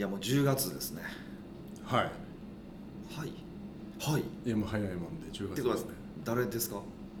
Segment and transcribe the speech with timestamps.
[0.00, 1.02] いやもう10月ですね。
[1.84, 2.04] はい。
[2.04, 3.32] はい。
[4.00, 4.22] はい。
[4.46, 5.76] いやもう早いもんで10てか月で。
[5.76, 5.90] すね
[6.24, 6.80] 誰ですか？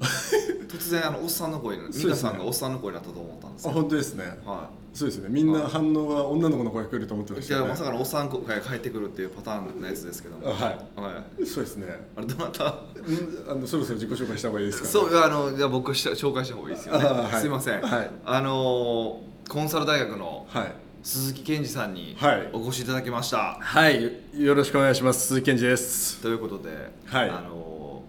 [0.66, 2.30] 突然あのおっさんの声に美そうですね。
[2.30, 4.24] 香さんがおっさんの声になったと思ったんですあよ本当ですね。
[4.46, 5.28] はそうですね。
[5.28, 7.66] みんな反応は女の子の声が来ると思ってまいいしたよね。
[7.66, 10.48] やまさかのおっさん声が返ってくるっていうパターンのやつですけども。
[10.48, 10.74] あはい。
[10.98, 11.46] はい。
[11.46, 12.08] そうですね。
[12.16, 12.64] あれどなた？
[12.64, 12.68] ん
[13.46, 17.40] あのそろそろ自己紹介した方がいいですか、ね、そうあのじゃあ僕し紹介した方がいいですよね、あはい。
[17.42, 18.10] すいません、はい。
[18.24, 22.50] あのコンサル大学のはい鈴木健二さんにはい。
[22.52, 24.12] お越しいただきました、はい。
[24.34, 25.28] よろしくお願いします。
[25.28, 26.20] 鈴木健二です。
[26.20, 27.30] ということで、はい。
[27.30, 28.02] あの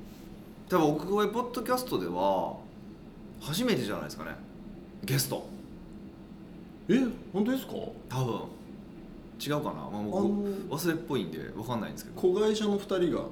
[0.70, 2.58] 多分奥越ポッドキャストでは
[3.42, 4.32] 初めてじゃないですかね。
[5.04, 5.48] ゲスト。
[6.90, 7.00] え
[7.32, 7.74] 本当ですか？
[8.10, 8.42] 多分。
[9.44, 12.22] 違うかな、まあ、もう忘れっぽいんで分かんないんですけど。
[12.22, 13.24] 子会社の2人が。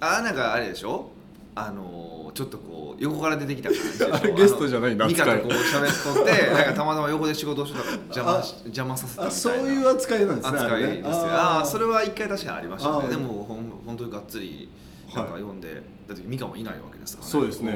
[0.00, 1.10] あなんかあれでしょ？
[1.54, 3.78] あのちょっとこう横から出てきた感
[4.22, 9.40] じで ゲストじゃないんだミカとこう喋っとって なんかたまたま横で仕事をしてたから邪魔し 邪魔させたみあたいな。
[9.40, 11.10] そういう扱いなんですね扱いですよ。
[11.12, 13.08] ああーそれはは一回確かにありましたね。
[13.08, 14.68] でもほん本当にがっつり
[15.14, 17.32] なんか読んで、だってミカもいないわけですからね。
[17.32, 17.72] そうですね。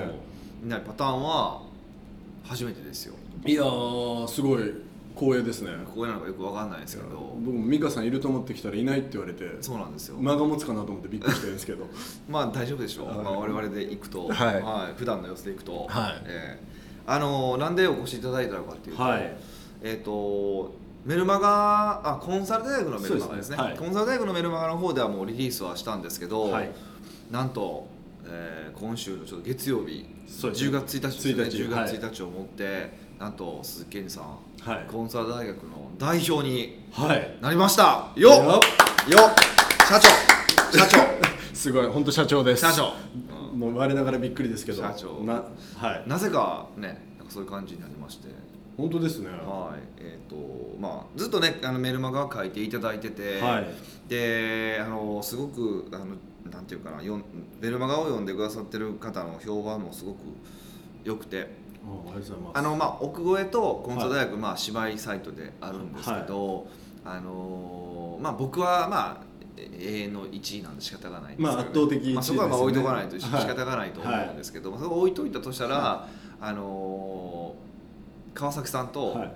[0.62, 1.60] うんいないパターンは
[2.44, 3.14] 初めてですよ。
[3.44, 4.72] いやーすごい
[5.18, 5.70] 光栄ですね。
[5.86, 7.08] ここなのかよくわかんないですけど。
[7.40, 10.18] 僕も美香さんいると思ってきたらいないって言われてそうなんですよ。
[10.20, 11.86] 間が持つかなと思ってびっくりしてるんですけど。
[12.28, 13.16] まあ大丈夫でしょう、はい。
[13.18, 14.94] まあ、我々で行くと、はい。
[14.96, 16.22] 普段の様子で行くと、はい。
[16.26, 16.76] えー
[17.08, 19.36] あのなんでお越しいただいたのかっていうと、はい。
[19.80, 23.56] えっ、とメルマガあコンサル大学のメルマガですね。
[23.56, 23.62] ね。
[23.62, 23.76] はい。
[23.76, 26.70] コンサル大学のメルマガの方ではもうリリースはしたんですけど、はい。
[27.30, 27.86] なんと、
[28.24, 30.08] えー今週のちょっと月曜日、ね。
[30.26, 31.44] 10月1日ですね。
[31.44, 31.56] 1日。
[31.62, 31.92] 10はい。
[31.92, 34.24] 月1日をもって、なんと鈴木健二さん、
[34.60, 34.86] はい。
[34.86, 37.38] コンサル大学の代表にはい。
[37.40, 38.08] なりました。
[38.14, 38.32] よっ。
[38.34, 38.40] よ。
[38.40, 39.34] っよっ。
[39.88, 40.78] 社長。
[40.78, 40.98] 社長。
[41.54, 41.86] すごい。
[41.86, 42.60] 本当社長です。
[42.60, 42.92] 社長、
[43.52, 43.58] うん。
[43.58, 44.82] もう我ながらびっくりですけど。
[44.82, 45.24] 社長。
[45.24, 45.44] な
[45.78, 46.04] はい。
[46.06, 48.28] なぜかねなんかそういう感じになりまして。
[48.76, 49.30] 本当ですね。
[49.30, 49.80] はい。
[49.96, 53.66] えーとまあ、ずっとねあのメルマガ書いていただいてて、はい。
[54.08, 56.16] であのすごくあの
[56.52, 57.24] なんていうかなよん
[57.62, 60.18] メルマガを読んでくださってる方の評判もすごく
[61.04, 61.64] 良くて
[62.54, 66.66] あの、まあ、奥越えとコンサル大学、まあ、芝居サイトであるんですけど、
[67.04, 69.26] あのまあ、僕はまあ
[69.78, 73.46] 永遠の1位なんで仕方がないんですけど、まあ圧倒的1位まあ、そこはまあ置いとかないと仕はい。
[73.46, 76.08] 方がないと思うんですけど、まあそこ置いといたとしたら、
[76.40, 77.54] あの
[78.34, 79.32] 川崎さんとはい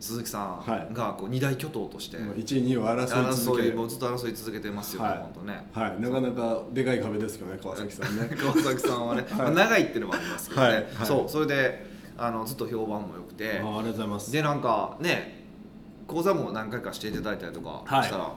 [0.00, 0.92] 鈴木さはい。
[0.92, 5.18] んがこう二大巨頭としてもう1位2位を争い続けもうずっと争い続けてますよね、はい。
[5.18, 5.66] 本当ね。
[5.72, 6.00] はい。
[6.00, 8.28] なかなかでかい壁ですけどね川崎さんね。
[8.36, 9.38] 川崎さんはね、 はい。
[9.38, 10.76] まあ長いっていうのもありますけどね、はい。
[10.76, 10.86] はい。
[11.04, 11.86] そうそれで
[12.16, 13.50] あのずっと評判も良くて。
[13.50, 14.32] あありがとうございます。
[14.32, 15.46] でなんかね
[16.06, 18.04] 講座も何回かしていただいたりとかはい。
[18.04, 18.32] したら、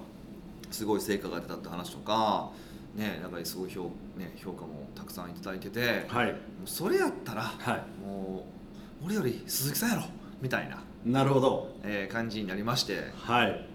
[0.72, 2.50] すごい成果が出たって話とか
[2.96, 3.84] ねなんかすごい評,、
[4.18, 6.36] ね、評価もたくさんいただいてて、もうはい
[6.66, 8.06] それやったら、はい。
[8.06, 8.46] も
[9.02, 10.04] う俺より鈴木さんやろ
[10.42, 11.70] みたいな、なるほど。
[11.84, 13.68] えー感じになりましてはい。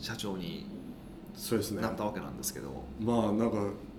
[0.00, 0.66] 社長に
[1.34, 1.82] そうですね。
[1.82, 2.68] なったわけなんですけど、
[3.00, 3.56] まあなんか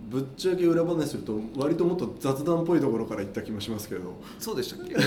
[0.09, 4.13] ぶっちゃけ裏話すると割ともっと雑談っぽいところから言った気もしますけど。
[4.39, 4.95] そうでしたっけ？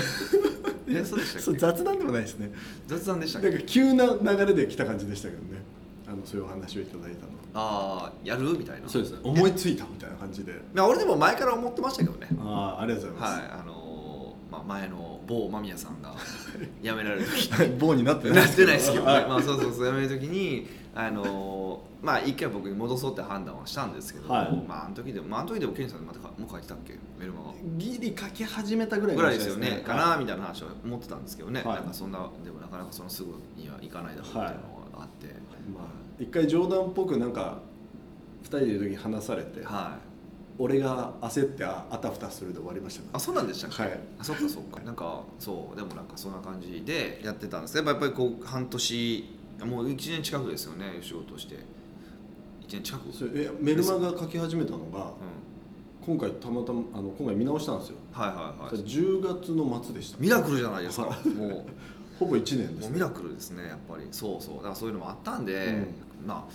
[0.87, 2.51] えそうでしたそうっけ雑談でもないですね。
[2.87, 3.49] 雑談でしたっけ？
[3.49, 5.63] なんか急な流れで来た感じでしたけどね。
[6.07, 7.31] あのそういうお話をいただいたの。
[7.55, 8.57] ああやる？
[8.57, 8.87] みたいな。
[8.87, 9.19] そうですね。
[9.23, 10.53] 思いついたみたいな感じで。
[10.73, 12.27] まあ俺でも前から思ってましたけどね。
[12.41, 13.74] ああありがとうございはいあのー
[14.55, 16.15] まあ、前の某間宮さんが
[16.81, 19.05] 辞められる時ます、 棒になってないなってないですけど。
[19.05, 19.27] ね、はい。
[19.27, 24.63] まあ、そうそうそう辞める時にあのーまあ一回僕に戻そうって判断はしたんですけど、はい。
[24.67, 26.93] まああの時でも、まあ、あの時でもケンジさんまたかもう書いてたっけ？
[27.19, 27.53] メルマガ。
[27.77, 31.75] ギリ書き始めたぐらいぐらいですよね、かなはみたいな話を思ってたんですけどね、はい。
[31.77, 34.57] なんかそんなでもなかなかそのすぐにはいかないだろうっていうのが
[35.01, 35.29] あって、い。
[35.73, 35.83] まあ
[36.19, 37.57] 一回冗談っぽくなんか
[38.43, 40.14] 二人でいる時に話されて、はい
[40.57, 43.09] 俺が焦ってああたふたするで終わりましたね。
[43.13, 43.99] あそうなんでしたっけ、はい。
[44.19, 44.79] あそっかそっか。
[44.81, 47.73] なんかそうでもなんかそんな感じでやってたんです。
[47.73, 49.25] けどやっぱりこう半年
[49.65, 51.55] もう1年近くですよね仕事して。
[51.55, 51.59] 1
[52.71, 53.11] 年近く？
[53.13, 55.45] それえメルマガ書き始めたのがうん
[56.05, 58.85] 今回たまたまあの今回見直したんですよ、はいはいはい。
[58.85, 60.17] 10月の末でした。
[60.19, 61.07] ミラクルじゃないですか。
[61.07, 61.65] は も
[62.19, 64.07] ほぼ1年うです、もうミラクルですねやっぱり。
[64.11, 64.55] そうそう。
[64.57, 65.85] だからそういうのもあったんで、
[66.25, 66.45] まあな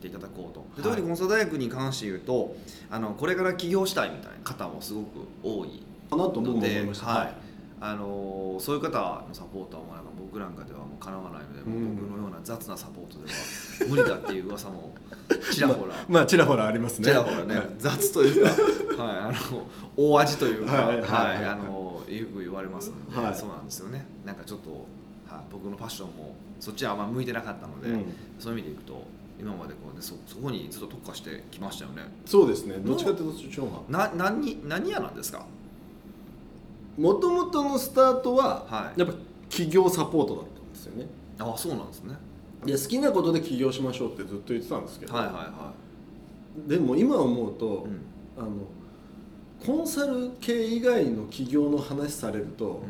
[0.00, 0.82] っていただこうと。
[0.82, 2.56] ではい特にコンサル大学に関して言うと
[2.90, 7.34] あのこれから起業したいみたいな方もすごく多いかなと僕も思いました、はい。
[7.82, 11.96] あのそういう方のサポートはもうなんか僕なんかではもうかなわないので、もううん。
[11.96, 14.94] 僕のような雑なサポートでは無理だっていう噂も
[15.52, 17.06] ちらほら、まあちらほらありますね。
[17.06, 17.66] ちらほらね、はい。
[17.78, 18.44] 雑という
[18.96, 21.00] か、はい、あの大味というか、ははいい。
[21.00, 21.44] はい。
[21.44, 23.34] あのよく言われますので、はい。
[23.34, 24.06] そうなんですよね。
[24.24, 24.70] なんかちょっと、
[25.32, 28.04] はい、僕のパッションもそっちはあんま向いてなかったので、うん。
[28.38, 29.06] そういう意味でいくと
[29.40, 32.02] 今までこうねそそこにずっと特化してきましたよね。
[32.26, 32.76] そうですね。
[32.76, 35.46] どっちかというとそっちの方がな何何屋なんですか？
[36.98, 39.00] もともとのスタートは、はい。
[39.00, 39.14] やっぱ
[39.48, 41.06] 企業サポートだったんですよね。
[41.38, 42.14] あそうなんですね。
[42.64, 45.72] で好きなことで起業しましょうってずっと言ってたんですけど、はいはいは
[46.66, 48.00] でも今思うと、い、うん。
[48.36, 48.50] あの
[49.64, 52.82] コンサル系以外の起業の話されると、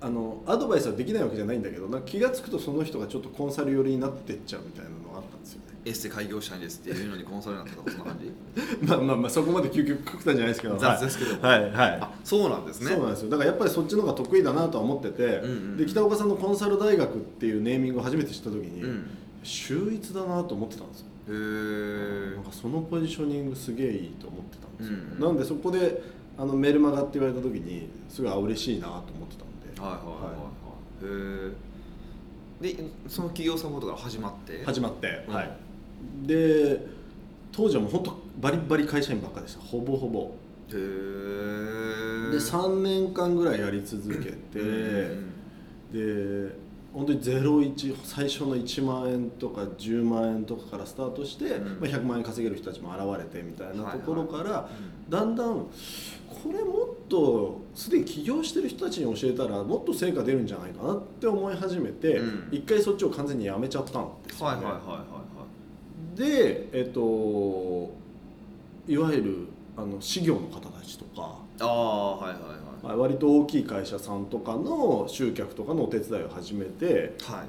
[0.00, 5.66] あのアドバイスはできないわけじゃないんだけどなんか気が付くとその人がちょっとコンサル寄りになってっちゃうみたいなのがあったんですよね。
[5.84, 8.32] エステ開業したいんですっていうのにコンサルになったとかそんな感じ？
[8.86, 11.36] まあまあまあそこまで究極極端じゃないですけど雑ですけど。
[11.36, 12.90] もはいはい、はいあそうなんですね。
[12.90, 13.30] そうなんですよ。
[13.30, 19.10] だからやっぱりそっちの方が得意だなとは思ってて、うんうんで北岡さんのコンサル大学っていうネーミングを初めて知った時に、うん。
[19.42, 21.06] 秀逸だなと思ってたんですよ。
[21.30, 26.02] へえなんかそのポジショニングすげえいいと思ってたんですよ、うんなんでそこで
[26.38, 29.47] あのメルマガって言われた時にすごいあ嬉しいなと思ってたんで、
[29.80, 30.48] はいはいはいは
[31.02, 31.48] い。
[31.50, 34.64] へえでその企業サポートから始まって？
[34.64, 35.34] 始まって、うん。
[35.34, 35.50] はい。
[36.26, 36.86] で
[37.52, 39.60] 当時はもう本当バリバリ会社員ばっかでした。
[39.60, 40.20] ほぼほぼ。
[40.20, 40.76] へえ
[42.30, 45.32] で3年間ぐらいやり続けて、うん
[45.92, 51.80] で本当に01最初の1万円とか10万円とかからスタートして、うん。
[51.80, 54.68] まあ、100万円稼げる人たちも現れてみたいなところから、
[55.08, 55.66] だんだん
[56.48, 62.48] これもっとすでに起業してる人たちに教えたらもっと成果出るんじゃないかなって思い始めて、うん。
[62.50, 64.56] 一回そっちを完全にやめちゃったんですよ、ね。
[64.56, 67.90] はいはいはいはいでえっと
[68.88, 69.46] いわゆる
[69.76, 72.58] あの事業の方たちとかはいああはいはいはい。
[72.82, 77.44] まあ割と大きい会社さんとかの集客とかのお手伝いを始めては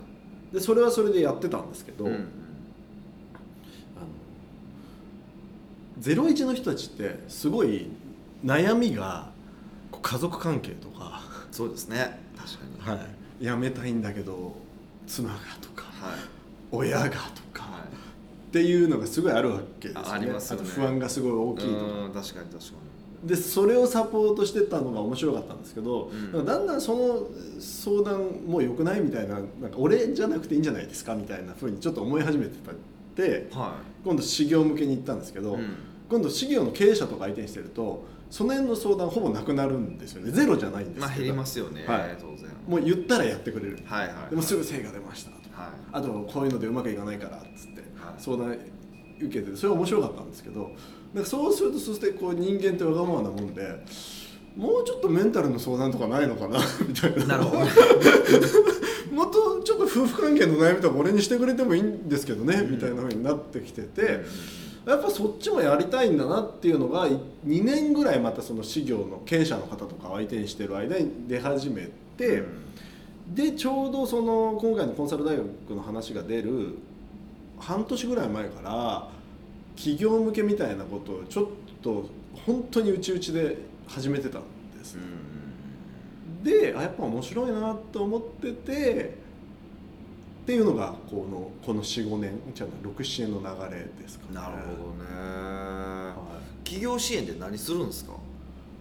[0.51, 0.53] い。
[0.53, 2.27] でそれはそれでやってたんですけど、うんあの
[6.01, 7.87] 01の人たちってすごい
[8.43, 9.29] 悩みが
[10.01, 11.21] 家族関係とか、
[11.51, 12.19] そうですね。
[12.37, 12.99] 確かに。
[12.99, 13.05] は
[13.41, 14.55] い、辞めたいんだけど
[15.07, 16.19] 妻がとかはい。
[16.71, 17.15] 親がと
[17.51, 17.79] かは
[18.47, 20.09] っていうのがすごいあるわけですよね。
[20.09, 20.65] あありますよね。
[20.67, 21.85] と不安がすごい大いきいとか。
[22.05, 22.59] うん確かに確か
[23.21, 26.45] でそれをサポートしてったのが面白かったんですけど、うん。
[26.45, 27.27] だんだんその
[27.59, 31.15] 相談もう良くないみたいななんか俺じゃなくていいんじゃないですか？
[31.15, 32.75] みたいなふうにちょっと思い始めてたっ
[33.17, 33.75] てには
[34.05, 35.75] 今度事業向けに行ったんですけど、いうん。
[36.09, 40.31] 今度事業の経営者とか相手にしてるとその辺の相談ほぼなくなるんですよね。
[40.31, 41.85] ゼロじゃないんですけど、まあ減りますよね。
[41.87, 42.17] はい。
[42.19, 42.49] 当然。
[42.67, 44.29] もう言ったらやってくれる、はいはい。
[44.29, 45.37] でもすぐ成果出ましたと。
[45.51, 45.69] はい。
[45.91, 48.13] あとこういうのでうまくいかないからっつってはい。
[48.17, 48.57] 相談
[49.19, 50.71] 受けてそれは面白かったんですけど
[51.13, 53.83] なんかそうするとそしてこう人間ってわがままなもんで
[54.55, 57.25] もうちょっとメンタルの相談とかないのかな みたいな。
[57.25, 57.65] なるほど。
[57.65, 57.71] ね
[59.11, 64.23] もっとちょっと夫婦関係の悩みとか俺にしてくれてもいいんですけどね、みたいなふうになってきてて、
[64.85, 72.43] やっぱそっちもやりたいんだなっていうのが2年ぐらいまたその事業の経営者の方とかを相手にしてる間に出始めて、
[73.27, 76.75] でちょうどその今回のコンサル大学の話が出る
[77.59, 79.09] 半年ぐらい前から
[79.75, 81.45] 企業向けみたいなことをちょっ
[81.81, 82.09] と
[82.45, 84.41] 本当に内々で始めてたん
[84.77, 84.97] です。
[86.43, 89.17] であやっぱ面白いなと思ってて
[90.49, 94.33] っていうのがこのこの45年じゃあ67年の流れですかね。
[94.33, 95.05] なるほどね。
[95.11, 96.15] は
[96.63, 98.13] 企業支援って何するんですか？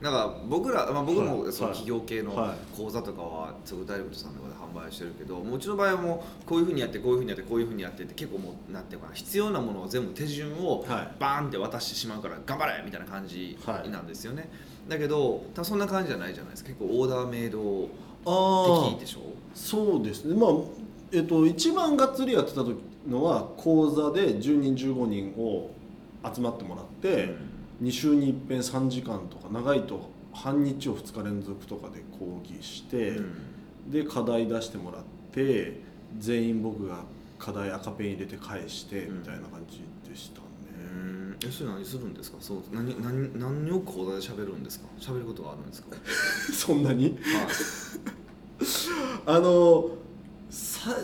[0.01, 1.79] なんか僕ら、まあ、僕もそのはい。
[1.79, 11.09] はい企業系のはい講座とかはつぐダイレクトさんとかで販売してるけどもううちの場合はもうこういうふうにやってこういうふうにやってこういうふうにやってって結構もうなんていうかな必要なものを全部手順をはい。
[11.21, 14.49] バーンって渡してしまうから頑張れみたいな感じはいなんですよね、
[14.89, 16.71] だけど多分そんな感じじゃないじゃないですか。
[16.71, 17.91] 結構オーダーメイド
[18.25, 19.21] あ的でしょ？
[19.55, 20.35] そうですね。
[20.35, 20.51] まあ
[21.13, 22.63] えっと一番がっつりやってた
[23.09, 25.71] のは講座で10人15人を
[26.35, 27.35] 集まってもらって、
[27.83, 33.35] 2週に一遍3時間とか長いと半日を2日連続とかで講義して、うん。
[33.91, 35.03] で課題出してもらっ
[35.33, 35.81] て
[36.19, 37.05] 全員僕が
[37.39, 39.19] 課題赤ペン入れて返してうん。
[39.21, 39.81] みたいな感じ
[40.11, 40.45] でしたね、
[40.95, 41.37] うん。
[41.43, 42.37] えそれ何するんですか？
[42.41, 44.87] そう何何何を講座で喋るんですか？
[45.01, 45.97] 喋ることがあるんですか？
[46.53, 47.05] そんなに？
[47.05, 47.15] はい。
[49.25, 49.95] あのさ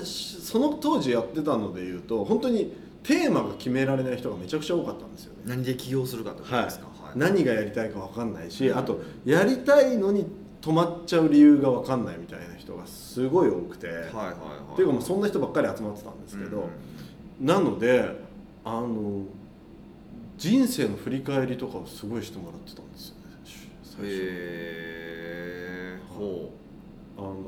[0.04, 5.42] その当時やってたのでいうと本当にテーマが決められない人がめちゃくちゃ多かったんですよね。
[5.46, 7.18] 何で起業するかってことですか、はい。
[7.18, 8.78] 何がやりたいか分かんないし、うん。
[8.78, 10.26] あとやりたいのに
[10.62, 14.32] 止まっちゃう理由が分かんないみたいな人がすごい多くて、はいはいはい。
[14.72, 16.68] っていうかもうそんな人ばっかり集まってたんですけど、
[17.40, 18.08] なので
[18.64, 19.22] あの
[20.38, 23.22] 人生の振り返りとかをすごいしてもらってたんですよね。
[23.82, 24.06] 最初。
[24.06, 24.08] へ
[25.96, 26.50] えほ
[27.18, 27.44] あのなんか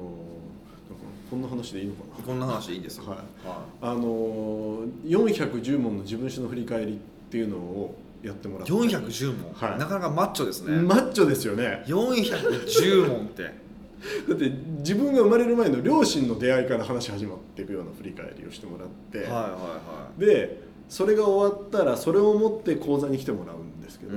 [1.30, 3.04] こんな話でいいのかうこんな話でいいんですよ。
[3.09, 3.18] はい。
[3.47, 6.97] はなあの410問の自分史の振り返りっ
[7.30, 8.73] ていうのをやってもらって。
[8.73, 9.78] 410問、はい。
[9.78, 11.85] なかなかマッチョですね、マッチョですよね。
[11.87, 13.66] 410問って。
[14.28, 24.14] だって自分が生まれる前の両親の出会いから話始まっていくような振り返りをしてもらって、はいはいはでそれが終わったらそれを持って講座に来てもらうんですけい、ど、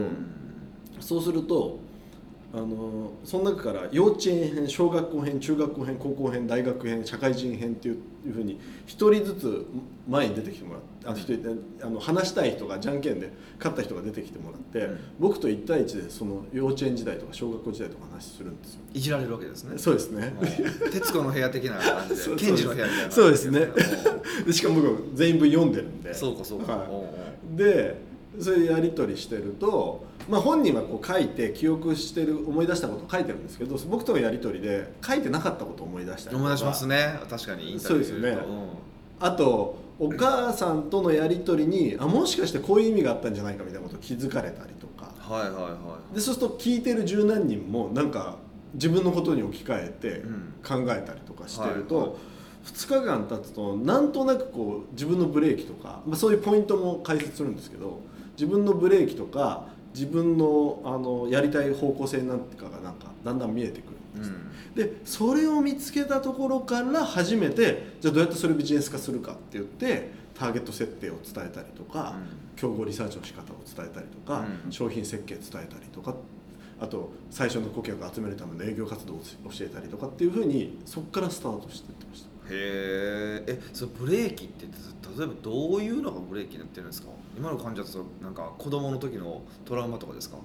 [1.00, 1.80] そうすると
[2.52, 7.98] あのその中から幼稚園編小学校編中学校編高校編大学編社会人編っていう
[8.34, 9.68] ふうに一人ずつ
[10.08, 11.40] 前に出てきてもらって
[11.84, 15.00] あの話したい人がじゃんけんで勝った人が出てきてもらって、うん。
[15.20, 18.82] 僕と1対1でその幼稚園時代とか小学校時代とか話するんですよ。
[18.94, 19.78] いじられるわけですね。
[19.78, 20.34] そうですね
[20.92, 23.38] 徹子の部屋的な感じで 検事の部屋みたいなそうで。
[23.38, 23.68] すね
[24.52, 26.14] しかも僕全員分読んでるんで。
[26.16, 26.86] そうかそうか、は
[27.54, 27.58] い。
[27.58, 28.09] で
[28.40, 37.20] それでやり取りしてると、まあ、本人はこう書いて記憶してる思い出したことを書いてるんですけど僕とのやり取りで書いてなかったことを思い出したり思い出しますね。
[37.30, 38.38] 確かにそうですよね。
[39.20, 45.12] あとお母さんとのやり取りにあもしかしてこういう意味があったんじゃないかみたいなことを気づかれたりとか。
[45.16, 45.70] うんはいはいは
[46.12, 46.16] い。
[46.16, 48.38] でそうすると聞いてる十何人もなんか
[48.76, 50.54] 自分のことに置き換えてうん。
[50.64, 52.18] 考えたりとかしてると、はいはい。
[52.66, 58.02] 2日間経つとなんとなくこう自分のブレーキとか、まあ、そういうポイントも解説するんですけど
[58.40, 64.32] 自分のブレーキとか自分のあのやりたい方向性なんてかがなんかだんだん見えてくるんです、
[64.76, 72.16] でそれを見つけたところから初めてじゃあどうやってそれをビジネス化するかって言ってターゲット設定を伝えたりとか、
[72.56, 74.72] 競合リサーチの仕方を伝えたりとか、うん。
[74.72, 76.16] 商品設計伝えたりとか
[76.80, 84.66] あと最初の顧客を集めるための営業活動を教えたりとかっていうふうにそこからスタートしていってましたへええそのブレーキって
[85.18, 87.10] 例えばどういうのがブレーキになってるんですか？
[87.38, 90.38] 今の患者だとなんか子供の時のトラウマとかですか？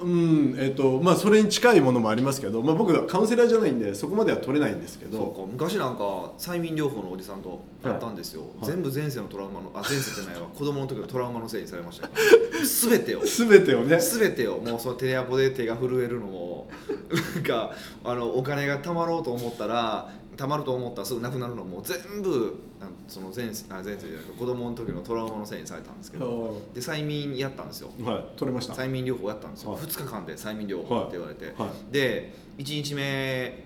[0.00, 5.46] うんえっ、とまあそれに近いものもありますけど、まあ、僕はカウンセラーじゃないんでそこまでは取れないんですけそうどか。
[5.52, 8.66] 昔なんか催眠療法のおじさんと会ったんですよ、はい。
[8.66, 10.48] 全部前世のトラウマのあ前世じゃないわ。
[10.52, 12.08] 子供の時のトラウマのせいにされました。
[12.08, 13.98] か ら全てを全てをね。
[14.00, 14.58] 全てを。
[14.58, 16.68] もうそのテレアポで手が震えるのも
[17.36, 17.70] なんか
[18.02, 27.90] あのお金が貯まろうと思ったら貯まると思ったらすぐなくなるのも全部あその前世あ前世じゃなくて子供の時のトラウマのせいにされたんですけどで催眠やったんですよ。
[28.04, 28.24] はい。
[28.36, 29.82] 取れました催眠療法やったんですよ、はい。
[29.82, 31.92] 2日間で催眠療法って言われて、はい。
[31.92, 33.64] で1日目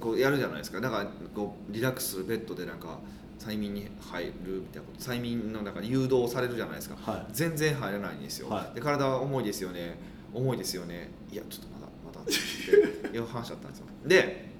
[0.00, 0.80] こうやるじゃないですか。
[0.80, 2.98] だからこうリラックスするベッドでなんか
[3.38, 7.26] 催眠に入るみたいなこと催眠の中に誘導されるじゃないですか、はい。
[7.32, 8.74] 全然入らないんですよ、はい。
[8.74, 9.98] で体は重いですよね。
[10.34, 11.10] 重いですよね。
[11.30, 12.32] いやちょっとまだまだって
[13.16, 13.86] いう話だったんですよ。
[14.06, 14.51] で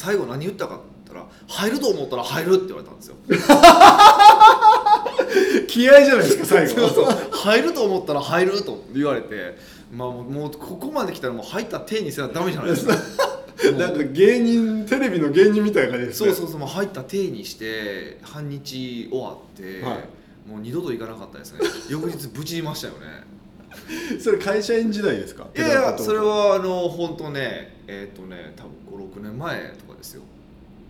[0.00, 3.16] 最後何言ったかって言ったら入ると思ったら入るって言われたんですよ。
[5.68, 6.74] 気合いじゃないですか最後。
[6.74, 7.06] そうそう。
[7.32, 9.58] 入ると思ったら入ると言われて
[9.92, 12.96] まあもうここまで来たらもう入った手にせなダメじゃないですか。
[13.76, 16.32] なんか芸人テレビの芸人みたいな感じですね。
[16.32, 20.08] そうそうそうもう入った体にして半日終わって、はい。
[20.48, 21.58] もう二度と行かなかったですね。
[21.90, 23.39] 翌日ブチりましたよね
[24.20, 25.46] それ会社員時代ですか？
[25.56, 28.64] いやいやそれはあの本当ねえっ、とね多
[28.96, 30.22] 分56年前とかですよ。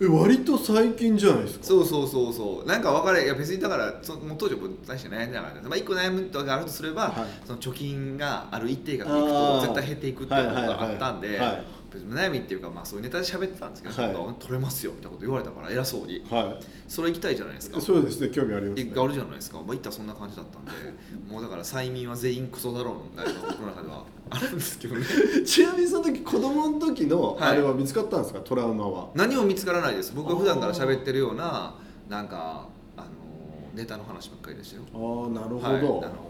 [0.03, 1.65] え割と最近じゃないですか？
[1.67, 2.67] そうそうそうそう。
[2.69, 5.69] なんか分かれいや別にだからそもう当時僕大して悩んでなかった。
[5.69, 7.13] まあ一個悩むことがあるとすれば、はい。
[7.47, 9.61] その貯金がある一定額いくあとー。
[9.63, 16.25] 絶対減っていくっていうことがあったんで、はいはいはい別に悩みっていうかまあそういうネタで喋ってたんですけど、はい取れますよみたいなこと言われたから偉そうに。
[16.31, 17.79] はそれ行きたいじゃないですか。
[17.79, 20.71] いそうですね興味あります、ね、があるじゃないですか、まあ、行ったらそんな感じだったんで
[21.29, 24.05] もうだから催眠は全員クソだろうみたいな僕の中では。
[24.33, 25.05] あるんですけどね。
[25.45, 27.51] ちなみにその時子供の時のはい。
[27.51, 29.11] あれは見つかったんですか、トラウマは。
[29.15, 30.13] 何も見つからないです。
[30.15, 31.75] 僕は普段から喋ってるような
[32.09, 33.09] なんかあの
[33.75, 34.83] ネタの話ばっかりでしたよ。
[34.95, 36.30] ああなるほど、はい、あの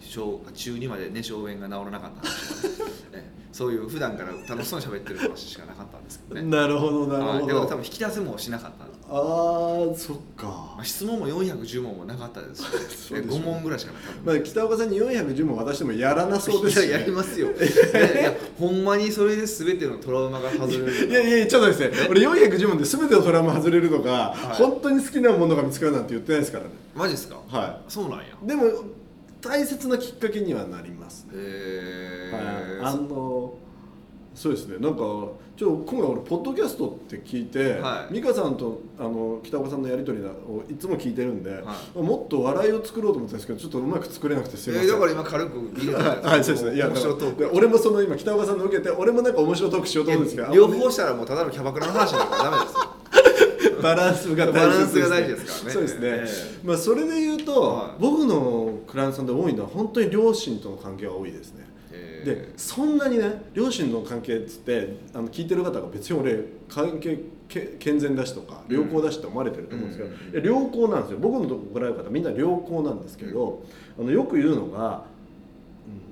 [0.00, 2.78] 中2までね小便が治らなかった話。
[2.78, 6.48] とかねえそういう普段から楽しそうに喋ってる話しかなかったんですけどね。
[6.48, 8.84] なるほどなるほど、はいだから多分引き出せもしなかった。
[9.12, 9.16] あ
[9.92, 10.46] あそっか。
[10.46, 12.62] まあ、質問も410問もなかったです。
[12.62, 12.68] し、
[13.10, 17.48] そうでしょう5問ぐらいしかなかったまあ、北岡さんに410問渡してもやらなそうですし、いややりますよ。
[17.58, 17.60] い
[17.94, 21.90] やいやほんまにそれで全てのトラウマが外れるいやいやちょっとですね。
[22.08, 24.56] 俺410問で全てのトラウマ外れるのが、はい。
[24.56, 26.70] 本当に好きなものが見つかるなんて言ってないですからね。
[26.94, 27.40] マジですか？
[27.48, 28.24] はそうなんや。
[28.44, 28.62] いでも
[29.40, 32.30] 大切なきっかけにはなりますね、へ
[32.82, 33.54] はい、あの
[34.34, 34.78] そうですね。
[34.78, 35.00] なんか
[35.56, 38.14] ちょ今回俺ポッドキャストって聞いて、はい。
[38.14, 46.44] 美香さんとあの北岡さんのやり取りをいつも聞いてるんで、はもっと笑いを作ろうと思ってたんですけどちょっとうまく作れなくてすいません、えーだから今軽く入れたはいはい。
[46.44, 46.76] そうですね。
[46.76, 52.89] いや面白トーで俺もその今北岡さんの受けて俺もなんか面白いトークしようと思うんですけど両方したらもうただのキャバクラの話だからダメですよ
[53.80, 55.70] バランスが大切バランスが大事ですね。
[55.70, 58.00] そうですね、えまあそれで言うと、はい。
[58.00, 61.66] 僕のクライアントさんで多いのは本当に両親との関係が多いですね。
[61.92, 67.18] えーでそんなにね両親の関係っつってあの聞いてる方が別に俺関係
[67.48, 70.32] け健全だしとか良好だしって思われてると思うんですけど、うん。
[70.32, 71.18] いや良好なんですよ。
[71.18, 73.64] 僕のとこ来られる方みんな良好なんですけど、
[73.98, 75.04] あのよく言うのが、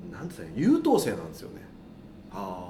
[0.07, 1.69] うん、なんて言ったらいい優等生なんですよね。
[2.33, 2.68] ああ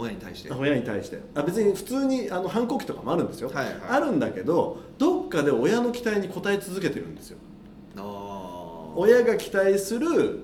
[0.00, 0.52] 親に対して。
[0.52, 1.20] 親に対して。
[1.34, 3.74] あ別に普通にあの反抗期とかもあるんですよ、はいはい。
[3.88, 7.38] あるんだけどどっかで親の期待に応え続けてるんですよ。
[8.96, 10.40] 親が期待する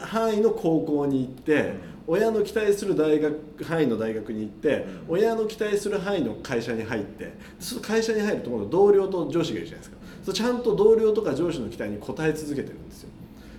[0.00, 1.74] 範囲の高校に行って、
[2.06, 5.16] 親の期待する大学範囲の大学に行って、うん。
[5.16, 9.96] 親の期待する範囲の会社に入ってその会社に入ると今度同僚と上司がいるじゃないですか。
[10.24, 13.10] そうちゃんと同僚とか上司の期待に応え続けてるんですよ。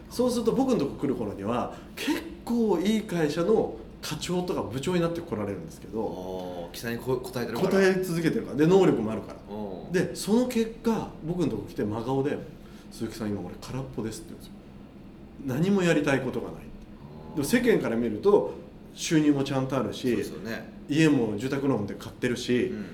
[0.10, 3.76] そうすると僕のとこ来る頃には結構いい会社の
[4.08, 7.70] 課長とか部長になって来られるんですけどお期待にこ応えてるから。
[7.70, 8.58] 答え続けてるから。
[8.58, 9.40] で能力もあるから。
[9.56, 12.38] おでその結果僕のとこ来て真顔で
[12.92, 14.54] 「鈴木さん今俺空っぽです」って言うんですよ。
[15.48, 16.62] 何もやりたいことがない。
[17.34, 18.54] でも世間から見ると
[18.94, 20.06] 収入もちゃんとあるし
[20.44, 20.76] ね。
[20.88, 22.86] 家も住宅ローンで買ってるし、うん。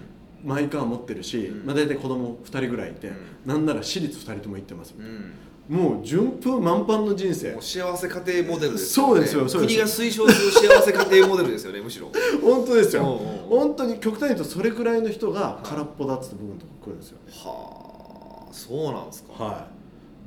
[0.46, 1.65] マイカー持ってるし、うん。
[1.65, 3.15] まあ、大体子供2人ぐらいいて、うん。
[3.46, 5.34] なんなら私立2人とも行ってます、うん
[5.70, 7.58] もう順風満帆の人生。
[7.62, 12.12] 幸せ家庭モデルですそうですよ国が推奨する幸せ家庭モデルですよねむしろ。
[12.44, 13.03] 本当ですよ。
[13.03, 13.18] おうおう
[13.53, 17.34] おう本当に極端に言うとそれくらいの人が空っぽだっつって僕のとこ来るんですよね。
[17.34, 19.44] はあそうなんですか。
[19.44, 19.68] は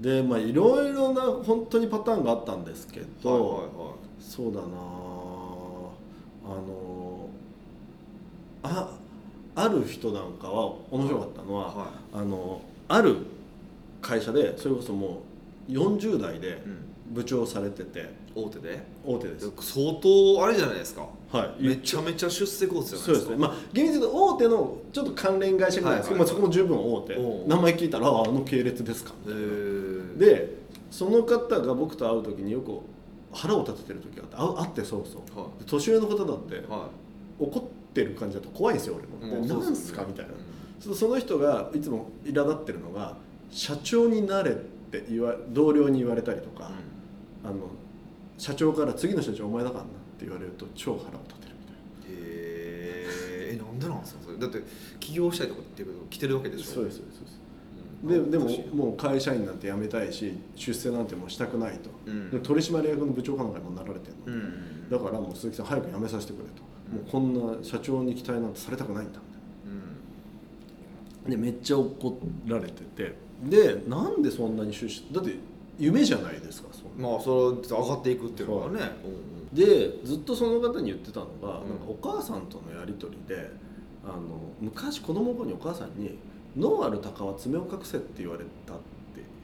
[0.00, 0.02] い。
[0.02, 3.60] でまあいろいろな本当にパターンがあったんですけど、はいはいはい。
[4.20, 6.48] そうだなあ。
[6.48, 7.28] の
[8.62, 8.88] あ
[9.54, 13.16] ある人なんかは面白かったのは、はあのある
[14.04, 15.22] 会社でそれこそも
[15.68, 18.22] う40代でうん、部長されてて。
[18.36, 18.82] 大手で？
[19.06, 19.50] 大手です。
[19.60, 21.06] 相当あれじゃないですか。
[21.32, 21.62] はい。
[21.68, 23.06] めちゃめちゃ出世コースじゃないでか。
[23.06, 23.36] そうですすね。
[23.36, 26.34] まあ厳密に言うと大手のちょっと関連会社ぐらいですけど、はいはい。
[26.34, 27.16] まあ、そこも十分大手。
[27.16, 27.48] おう。
[27.48, 30.18] 名前聞いたらああの系列ですかへー。
[30.18, 30.56] で
[30.90, 32.80] その方が僕と会う時によく
[33.32, 35.40] 腹を立ててる時があって会会ってそうそう。
[35.40, 36.58] は年上の方だってい。
[36.68, 36.88] は
[37.38, 39.44] 怒ってる感じだと怖いんですよ俺も。
[39.44, 40.32] いでなんすかみたいな。
[40.80, 43.16] そその人がいつも苛立ってるのが
[43.54, 46.72] 社長になれって言わ同僚に言われたりとか、
[47.44, 47.70] あの
[48.36, 52.20] 社長から次の社長お前だからなって言われると超腹を立てるみたいな。
[52.20, 53.54] へー。
[53.54, 54.38] えなんでなんですかそれ。
[54.38, 54.60] だって
[54.98, 56.64] 起業したいとかっていうこと来てるわけでしょ。
[56.64, 57.40] そうですそうですそうです。
[58.02, 58.30] うん。
[58.30, 62.30] ででももう会社員なんて辞めたいし出世なんてもうしたくないと、うん。
[62.30, 64.90] で取締役の部長かなんかにもなられてるの、うん。
[64.90, 69.76] だからもう鈴木さん早く辞めさせてくれと、もうこんな社長に期待なんてされたくないんだみたいな。
[71.26, 71.30] うん。
[71.30, 75.34] でめっちゃ怒られててでなんでそんなに出資だって
[75.78, 78.80] 夢じゃないですかそまあそれ上がっていくっていうのはね、
[79.52, 83.50] でずっとその方に言ってたのが、うんなんかお母さんとのやり取りで
[84.04, 84.20] あの
[84.60, 86.18] 昔子供の頃にお母さんに
[86.56, 88.76] 「脳ある鷹は爪を隠せ」って言われたっ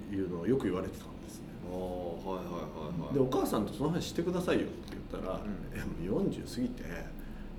[0.09, 1.45] ていうのをよく言われてたんですね。
[1.73, 2.61] うん、ああはいはいは
[2.99, 3.15] いはい。
[3.15, 6.15] でお母さんとその話してくださいよって言ったら「うん。
[6.15, 6.85] もう40過ぎて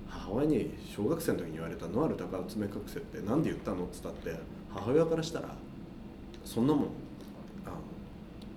[0.08, 4.34] 母親に小学生の時に言われた「ノアル鷹を爪隠せ」ってなんで言ったの?」っつったって
[4.70, 5.54] 母親からしたら
[6.52, 6.84] 「そんなもん
[7.64, 7.74] あの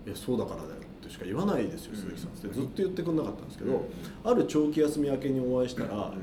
[0.05, 1.99] いやそうだからだよ」ってしか言わないですようん。
[2.01, 2.31] 鈴木さん。
[2.31, 3.79] ってずっと言ってくれなかったんですけど、うん。
[4.23, 6.13] ある長期休み明けにお会いしたら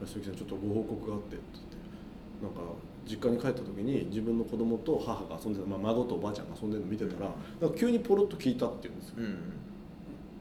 [0.00, 2.72] うん「鈴木さんちょっとご報告があって」って言ってなんか
[3.08, 9.14] 実家に帰った時に自分の子供と母が遊んでた、まあ、孫とおばあちゃんが遊んでるの見てたらなんか急にポロッと聞いたって言うんですよ。
[9.18, 9.36] うん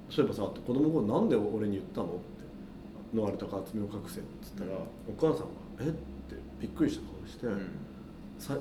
[0.10, 2.08] そういえばさって子供の頃なんで俺に言ったの？
[2.08, 2.18] って
[3.14, 4.78] 「ノアルタか爪を隠せ」っつったら、うん。
[4.80, 4.82] お
[5.16, 5.54] 母さんが
[5.86, 5.88] 「え？
[5.88, 5.92] っ?」
[6.28, 7.54] てびっくりした顔して、うん。
[7.54, 7.62] さ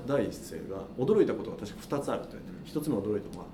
[0.07, 3.47] 第一声が驚いたことが確か2つあるって言われて一つ目驚いたのは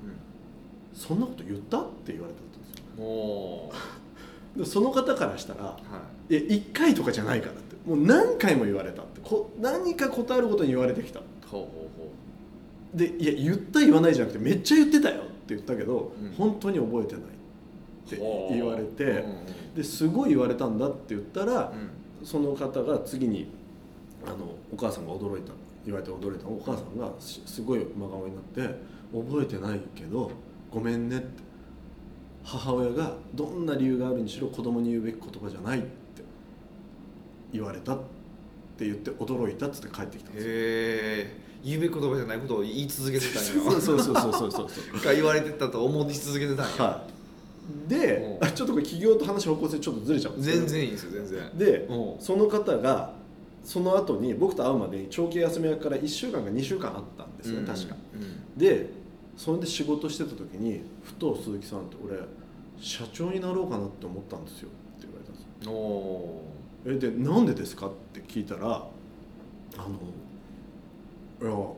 [0.94, 3.72] 「そんなこと言った?」って言われたんですよ。
[4.64, 5.78] その方からしたらは
[6.30, 6.34] い。
[6.34, 7.74] いや1回とかじゃないからって。
[7.88, 9.20] もう何回も言われたって。
[9.22, 11.20] こ何か答えることに言われてきた。
[11.46, 12.10] ほうほうほ
[12.94, 16.30] でいや言った言わないじゃなくてめっちゃ言ってたよって言ったけど、うん。
[16.32, 18.20] 本当に覚えてないってう
[18.54, 19.20] 言われて、うんう
[19.72, 19.74] ん。
[19.74, 21.72] ですごい言われたんだって言ったら、
[22.20, 22.26] うん。
[22.26, 23.48] その方が次に
[24.24, 24.36] あの
[24.72, 25.52] お母さんが驚いた
[25.84, 26.50] 言われて驚いたの。
[26.50, 28.78] お母さんがしすごい真顔になって
[29.12, 30.30] 「覚えてないけど
[30.70, 31.44] ごめんね」って。
[32.44, 35.88] 母親がどんな理由があるにしろ子供に言うべき言葉じゃないって。
[37.54, 37.98] 言われたっ
[38.76, 41.44] て言って驚いたっつって帰ってきたんですよ。
[41.64, 43.50] 言うべき言葉じゃないことを言い続けてたんや。
[43.70, 47.06] そうそうそうそうそうそうが言われてたと思い続けてたんや、は
[47.86, 50.66] い、でちょっとこれ企業と話方向性ちょっとずれちゃうんですけど。
[50.66, 51.58] 全然いいんですよ全然。
[51.58, 52.20] でうん。
[52.20, 53.14] その方が
[53.64, 57.66] その後に僕と会うまでに長期休み明けから1週間か2週間あったんですね、うん。
[57.66, 57.96] 確か。
[58.14, 58.58] うん。
[58.58, 58.90] で
[59.36, 62.18] それで仕事してた時にふと鈴木さんって俺
[62.78, 65.72] 社長になろうかなって思ったんですよって言われたんですよ。
[65.72, 66.42] お
[66.86, 69.88] えでなんでですかって聞いたらあ
[71.40, 71.68] のいや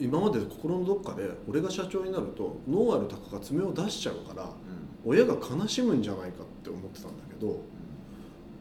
[0.00, 4.48] 今まで心のどっかで俺が社長になるとノーアルタカが爪を出しちゃうから
[5.04, 7.60] 親が悲しむんじゃないかって思ってたんだけど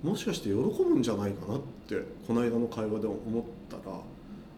[0.04, 1.64] もしかして喜ぶんじゃないかなって
[2.28, 3.98] この間の会話で思ったら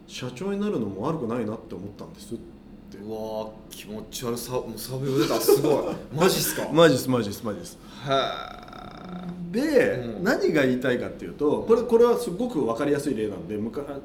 [0.08, 2.98] 社長になるのも悪くないなって思ったんですって。
[3.00, 5.40] うわー気持ち悪さもうサビが出た。
[5.40, 5.96] すごい。
[6.16, 6.70] マジっすか？
[6.72, 7.78] マジですマジですマジです。
[8.06, 10.24] はで、うん。
[10.24, 13.58] 何が言いたいかっていうとこれこれはすごく分かりやすい例なんで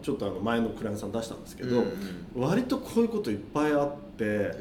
[0.02, 1.92] ちょっとあの前のクライアントさん出したんですけど、うん
[2.36, 4.52] 割とこういうこといっぱいあって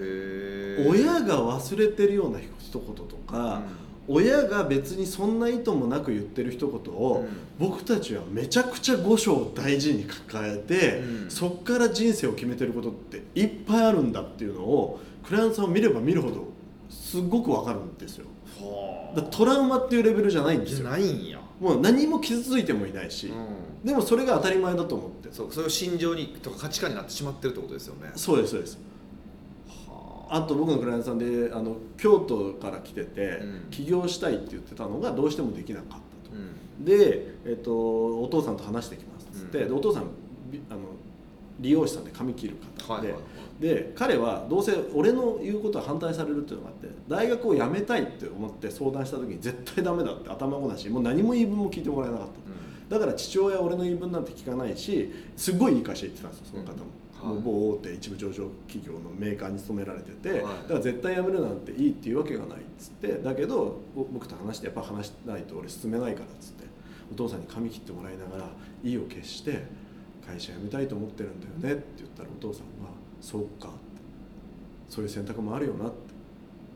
[0.89, 3.61] 親が忘れてるような一言とか、
[4.07, 7.25] 親が別にそんな意図もなく言ってる一言を、
[7.59, 11.29] 僕たちはめちゃくちゃ五章を大事に抱えて、うん。
[11.29, 16.47] そっから人生を決めてることっていっぱいあるんだっていうのをクライアントさんを見れば見るほど
[16.89, 18.25] すっごくわかるんですよ。
[18.59, 25.29] はだトラウマっていうレベルじゃないんですじゃよないんや、もう何も傷ついてもいないし、うでもそれが当たり前だと思って。
[25.29, 28.11] ん、そうそれを心情にとか価値観になってしまってるってことですよね。
[28.15, 28.75] そうですそうです。
[28.75, 28.79] は
[30.29, 33.67] あと僕のクライアントさんであの京都から来てて、うん。
[33.71, 36.01] 起業したいって言ってたのがどうしてもできなかったと、
[36.33, 36.85] うん。
[36.85, 37.71] で、えっと、
[38.21, 39.67] お父さんと話してきますっつって、うん。
[39.69, 40.03] でお父さん
[40.51, 40.81] びあの
[41.59, 42.55] 理容師さんで髪切る
[42.87, 43.27] 方で,、はいはいは
[43.59, 43.61] い。
[43.61, 52.47] で彼はどうせ俺の言うことは反対されるっていうのがあって大学を辞めたいって思って相談した時に絶対ダメだって頭ごなしもう何も言い分も聞いてもらえなかった
[52.89, 56.85] だから父親は俺の言い分なんて聞かないしすごいいい会社行ってたんですよその方も、
[57.23, 60.41] 某大手一部上場企業のメーカーに勤められてて、はい。
[60.41, 66.65] だから絶対辞めるなんていいっていうわけがないっつってだけどぼ僕と話してやっぱ話しないと俺進めないからっつって
[67.11, 68.49] お父さんに髪切ってもらいながら
[68.83, 69.63] 意を決して
[70.25, 72.89] 会社辞めたいと思ってるんだよねって言ったらお父さんが
[73.21, 73.77] 「そうか」って
[74.89, 76.17] そういう選択もあるよなって。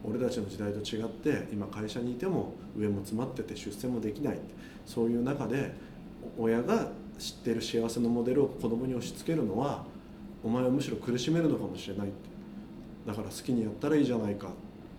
[0.03, 4.53] 俺たちの時代と違って今会社にいても上も詰まってて出世もできないって
[4.85, 5.75] そういう中で
[6.37, 6.87] お親が
[7.19, 9.85] 知ってる幸せのモデルを子供に押し付けるのは
[10.43, 12.17] お前はむしろ苦しめるのかもしれないって。
[13.05, 14.49] だから好きにやったらいいじゃないかっ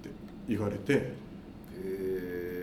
[0.03, 0.11] て
[0.49, 1.15] 言われて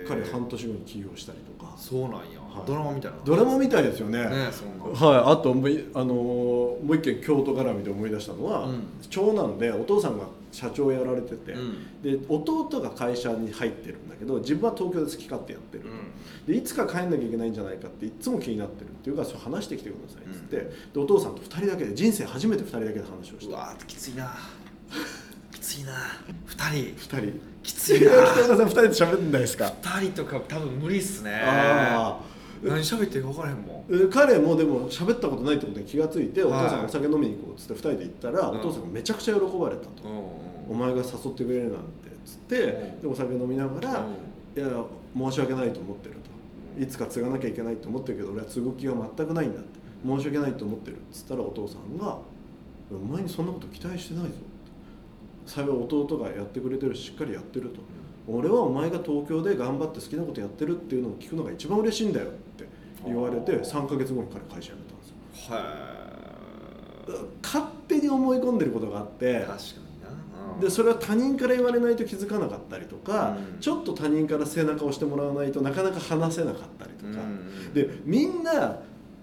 [0.08, 1.74] 彼半年後に起業したりとか。
[1.78, 2.68] そうなんや、はい。
[2.68, 3.18] ドラマみたいな。
[3.24, 4.18] ドラマみたいですよね。
[4.18, 8.84] ねはい、あともういあのーもう一件京都絡みで思い出したのは、うん。
[9.10, 12.02] 長男でお父さんが社長をやられてて、うん。
[12.02, 15.84] で弟が会社に入ってるんだけど自分は東京で好き勝手やってる、
[16.48, 23.54] でいつか帰んなきゃいけないんじゃないかっていつも気になってるっていうからそれ話してきてくださいっつって、でお父さんと2人だけで人生初めて2人だけで話をして。
[23.54, 24.36] うわーきついな。
[25.52, 25.94] きついな。
[26.46, 26.78] 二人。
[26.96, 27.42] 2人。
[27.62, 28.10] きついな。
[28.10, 31.32] 北岡さん2人で喋んないですか、二人とか多分無理っすね。
[31.46, 33.94] ああ何喋ってるか分からへんもん。
[33.94, 38.60] え彼もでも喋ったことないってことに気がついてお父さんはいお酒飲みに行こうっつって2人で行ったら、うん。
[38.60, 43.02] お父さんがめちゃくちゃ喜ばれたと、うんお前が誘ってくれるなんてっつって、うん。
[43.02, 44.62] でお酒飲みながら、うん。
[44.62, 44.84] いや
[45.18, 46.82] 申し訳ないと思ってると。
[46.82, 49.80] いつか継がなきゃいけないと思ってるけど俺は継ぐ気が全くないんだって。
[50.06, 52.20] 申し訳ないと思ってるっつったらお父さんが
[52.90, 54.40] 「お前にそんなこと期待してないぞ」って。
[55.46, 57.82] 幸い弟がやってくれてるししっかりやってると
[58.32, 62.68] 俺はお前が東京で頑張って好きなことやってるっていうのを聞くのが一番嬉しいんだよって
[63.06, 63.64] 言われてあー。
[63.64, 65.56] 3ヶ月後に彼会社辞めたんですよ。
[65.56, 66.00] は
[67.42, 69.58] 勝手に思い込んでることがあってい確かに
[70.02, 70.54] な。
[70.56, 73.60] うんでそれは他人から言われないと気づかなかったりとか、うん。
[73.60, 78.80] ちょっと他人から背中を押してもらわないとなかなか話せなかったりとか、うんでみんな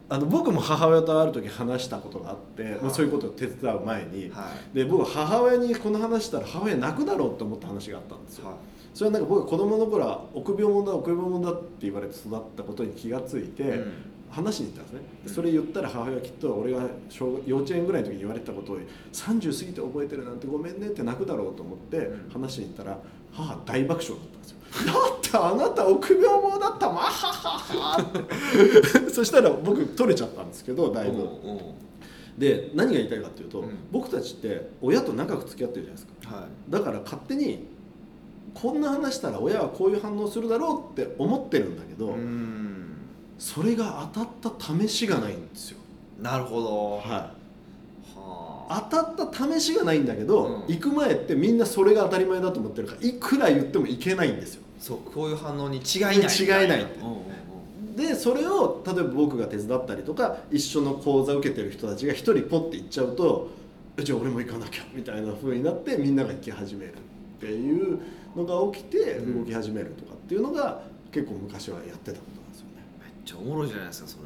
[0.08, 4.76] あの僕も母親とある時話したことがあって、まあ、そういうことを手伝う前に、はい。
[4.76, 8.52] で僕は母親にこの話したら母親泣くだろうと思った話があったんですよ、は
[8.96, 13.84] それはなんか僕が子供の頃は臆病者だ臆病者だって言われて育ったことに気がついて、
[14.30, 15.00] 話しに行ったんですね。
[15.26, 15.34] うん。
[15.34, 16.80] それ言ったら母親はきっと俺が
[17.10, 18.78] 小学幼稚園ぐらいの時に言われてたことを
[19.12, 22.30] 30過ぎて覚えてるなんてごめんねって泣くだろうと思ってうん。
[22.30, 22.98] 話しに行ったら
[23.34, 24.56] 母大爆笑だったんですよ
[24.86, 29.10] だってあなた臆病者だったわはははって。
[29.12, 31.18] そしたら僕取れちゃったんですけどだいぶ。
[31.18, 31.60] うんうん。
[32.38, 33.76] で何が言いたいかっていうと、うん。
[33.92, 36.34] 僕たちって親と長く付き合ってるじゃないですか。
[36.34, 36.70] はい。
[36.70, 37.75] だから勝手に
[38.60, 42.86] こんな話したら親はこういう反応するだろうって思ってるんだけど、うん。
[43.38, 45.78] それが当たった試しがないんですよ。
[46.22, 46.96] なるほど。
[46.96, 47.10] はい。
[48.18, 48.88] はあ。
[48.90, 50.74] 当たった試しがないんだけど、うん。
[50.74, 54.62] 行く前ってみんなそれが当たり前だと思ってるからいくら言ってもいけないんですよ。
[54.78, 56.14] そうこういう反応に違いない。
[56.16, 56.82] 違いない。
[56.82, 57.96] ってうんうんうん。
[57.96, 63.50] でそれを例えば僕が手伝ったりとか一緒の講座を受けてる人たちが一人ポッて行っちゃうと
[63.98, 66.94] えじゃあ俺も行かなきゃみたいな風になってみんなが行き始める
[67.36, 67.98] っていう
[68.36, 69.38] のが起きてうん。
[69.40, 72.84] 動き始めるとかっていうのが結構昔はやってたことなんですよね。
[73.00, 74.24] めっちゃおもろいじゃないですかそれ。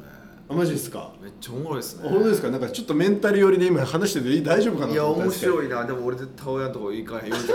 [0.49, 1.13] あマジですか？
[1.21, 2.09] めっちゃおもろいですね。
[2.09, 2.49] 本当ですか？
[2.49, 5.85] なんかちょっとメンタル寄りで今話してて大丈夫かないや面白いな。
[5.85, 7.51] でも俺絶対親のとこ行かへん言うて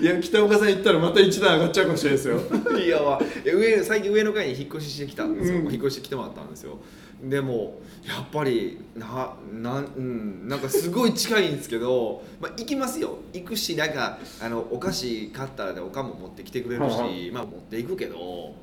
[0.00, 2.40] いや北岡さん行ったらまた一段上がっちゃうかもしれないですよ。
[2.78, 5.64] いやわいや上最近上の階に引っ越ししてきたんですよ、うん。
[5.66, 6.78] 引っ越してきてもらったんですよ
[7.22, 13.18] でもやっぱりななん,、うん、なんかすごい近いんですけど、 まあ、行きますよ。
[13.32, 17.30] 行くしなんかあのお菓子買ったらねおかんも持ってきてくれるし、はいはい。
[17.30, 18.54] まあ持っていくけど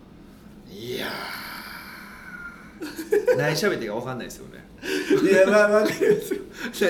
[0.70, 1.58] いやー。
[3.38, 6.42] 何喋っていいか分かんないですよねいやまあわかりますよ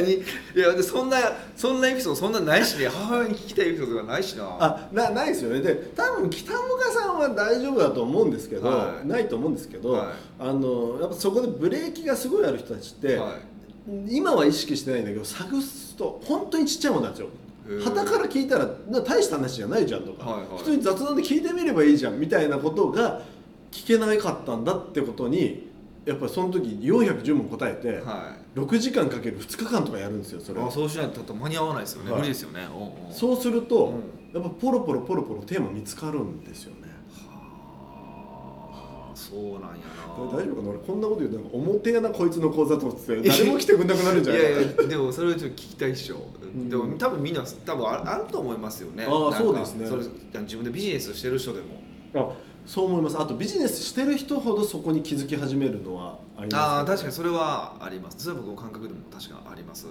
[0.02, 0.14] 何？
[0.14, 0.24] い
[0.56, 1.18] やでそんな
[1.56, 2.88] そんなエピソードそんなないしね。
[2.88, 4.58] 母親に聞きたいエピソードがないしな。
[4.60, 5.62] あなないですよね。
[5.62, 9.08] で多分北岡さんは大丈夫だと思うんですけど、はい。
[9.08, 10.08] ないと思うんですけど、はい。
[10.40, 13.32] あのやっぱそこでブレーキがすごいある人たちって、はい。
[14.10, 17.28] 今は意識してないんだけど探すと本当にちっちゃいものなんですよ。
[17.28, 17.30] へ
[17.80, 20.60] え旗から聞いたらな大した話じゃないじゃんとか、はいはい。
[20.60, 23.22] 人に雑談で聞いてみればいいじゃんみたいなことが
[23.72, 25.68] 聞けなかったんだってことに
[26.08, 28.60] やっぱりその時410問答えて、はい。
[28.60, 30.62] 6時間かける2日間とかやるんですよそれ。
[30.62, 32.22] あそうしないと多分間に合わないですよね、はい。
[32.22, 32.66] 無理ですよね。
[32.74, 33.14] おうおう。
[33.14, 34.32] そうすると、うん。
[34.34, 36.88] やっぱポロポロポロポロテーマ見つかるんですよね。
[37.12, 39.68] はあそうなんやな。
[40.18, 40.70] 大丈夫かな？
[40.70, 46.70] 俺こんなこと言うとなんか表やなこいつの講座と思って誰も来てくんなくなるんじゃないかいやいやでもそれはちょっと聞きたいっしょ、ん。
[46.70, 49.06] でも多分みんな多分ああると思いますよね。
[49.06, 49.88] あーなんかそうですね。
[49.88, 50.04] それ
[50.42, 51.66] 自分でビジネスしてる人でも。
[52.16, 52.32] あ
[52.68, 53.18] そう思います。
[53.18, 58.18] あとビジネスしてる人ほどそこに気づき始めるのはあります、ね、ああ確かにそれはあります。
[58.20, 59.88] それは僕の感覚でも確かあります。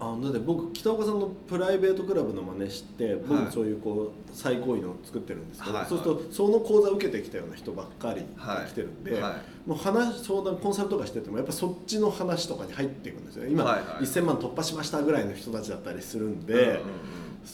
[0.00, 3.52] あだって僕北岡さんのプライベートクラブの真似して僕はい。
[3.52, 5.86] そういうこう最高位のを作ってるんですけど、はい。
[5.86, 9.36] そうするとその講座を受けてきたような人ばっかりが来てるんで、は
[9.66, 9.68] い。
[9.68, 13.50] もう話相談コンサルとかしててもやっぱそっちの話とかに入っていくんですよね。
[13.50, 14.04] 今、はいはい。
[14.04, 16.76] 1000万突破しましたぐらいの人たちだったりするんで、うんうん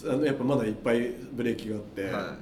[0.02, 2.36] あのやっぱまだいっぱいブレーキがあって、は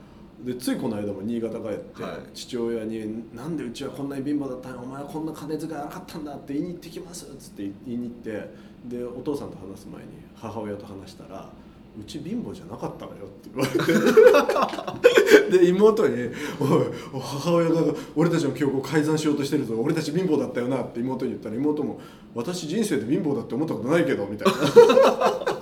[0.44, 2.12] でついこの間も新潟帰って、はい。
[2.35, 8.50] 父親に「なんでうちはこんなに貧乏だったんやお前はこんな金遣い荒かったんだ」って言いに行ってきますっつって言いに行って
[8.88, 11.48] でお父さんと話す前に母親と話したら
[12.00, 15.12] 「うち貧乏じゃなかったわよ」って言われて。
[15.59, 16.14] で妹に
[16.59, 17.83] 「おいお母親が
[18.16, 19.74] 俺たちの記憶を改ざんしようとしてるぞ。
[19.78, 22.00] 俺たち貧乏だったよな」って妹に言ったら妹も
[22.35, 25.62] 「私人生で貧乏だって思ったことないけど」みたいな。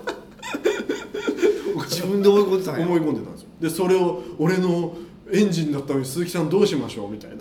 [2.00, 2.86] 自分で思い込んでたんや。
[2.86, 3.48] 思い込んでたんですよ。
[3.60, 4.96] でそれを俺の
[5.32, 7.36] エンジンだったのに鈴木さんどうしましょうみたいな。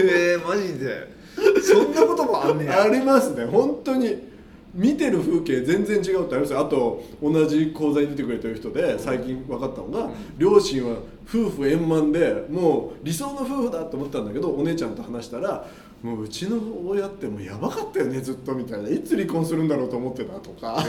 [0.00, 1.14] えー、マジで。
[1.62, 2.82] そんなこともあんねや。
[2.82, 3.44] ありますね。
[3.46, 4.36] 本当に。
[4.74, 6.60] 見てる風景全然違うってありますよ。
[6.60, 15.66] あと同じ講座に出てくれてる人で最近分かったのが、両親は夫婦円満でもう理想の夫婦だと思ったんだけどお姉ちゃんと話したら
[16.02, 18.88] もううちの親ってもうやばかったよねずっとみたいな。
[18.88, 20.84] いつ離婚するんだろうと思ってたとか、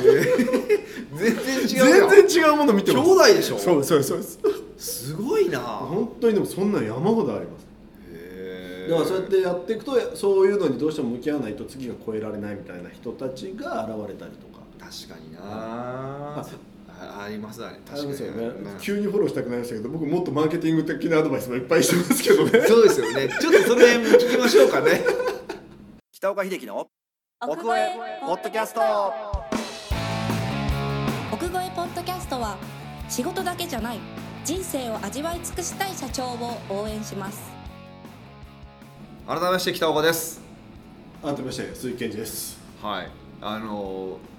[1.15, 3.09] 全然違う全然違うもの見てます。
[3.09, 3.57] 兄弟でしょ？
[3.57, 4.39] そうそうそうです
[4.77, 5.59] すごいな。
[5.59, 7.67] 本当にでもそんなん山ほどあります。
[8.89, 14.57] だからそうやってやっていくとそういうのにどうしても向き合わないと次が超えられないみたいな人たちが現れたりとか。
[14.79, 16.45] 確かにな
[16.99, 18.45] あありますありありますよね。
[18.45, 18.79] うん。
[18.79, 22.61] 急にフォローしたくなりましたけど僕もっとマーケティング的なアドバイスもいっぱいしてますけどね。
[22.67, 23.29] そうですよね。
[23.39, 25.03] ちょっとそれ聞きましょうかね。
[26.11, 26.87] 北岡秀樹の
[27.41, 28.81] 奥越えポッドキャスト。
[31.31, 32.57] 奥越えポッドキャストは
[33.07, 33.99] 仕事だけじゃない
[34.43, 37.39] 人生を味わい尽くしたい社長を応援します。
[39.27, 40.41] 改めまして北岡です。
[41.21, 42.57] 改めまして鈴木健二です。
[42.81, 43.11] はい。
[43.41, 44.36] あのー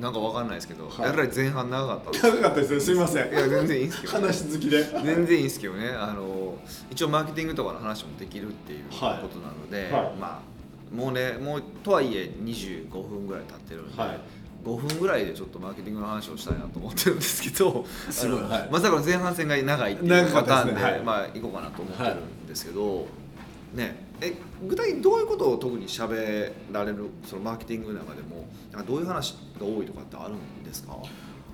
[0.00, 1.06] なんかわかんないですけど、はい。
[1.06, 3.30] やられ前半長かったです長かったですねすいません。
[3.30, 4.82] いや全然いいんですけど、話好きで。
[4.82, 5.88] 全然いいんですけどね。
[5.90, 6.58] あの
[6.90, 10.16] 一応マーケティングとかの話もできるっていうことはいなので、はい。
[10.16, 14.18] まあもうねもうとはいえ25分ぐらい経ってるんで、はい。
[14.64, 18.42] 5分ぐらいでちょっとマーケティングの話をしたいなと思ってるんですけどすごい。
[18.42, 18.68] はい。
[18.70, 20.82] まさかの前半戦が長いっていうパターンでね。
[20.82, 21.00] はい。
[21.02, 23.06] まあ行こうかなと思ってるんですけど、
[23.74, 24.34] ねえ
[24.66, 30.96] 具体的にどういうことを特に喋られるそのマーケティングの中でもなんかどういう話が多いとかってあるんですか？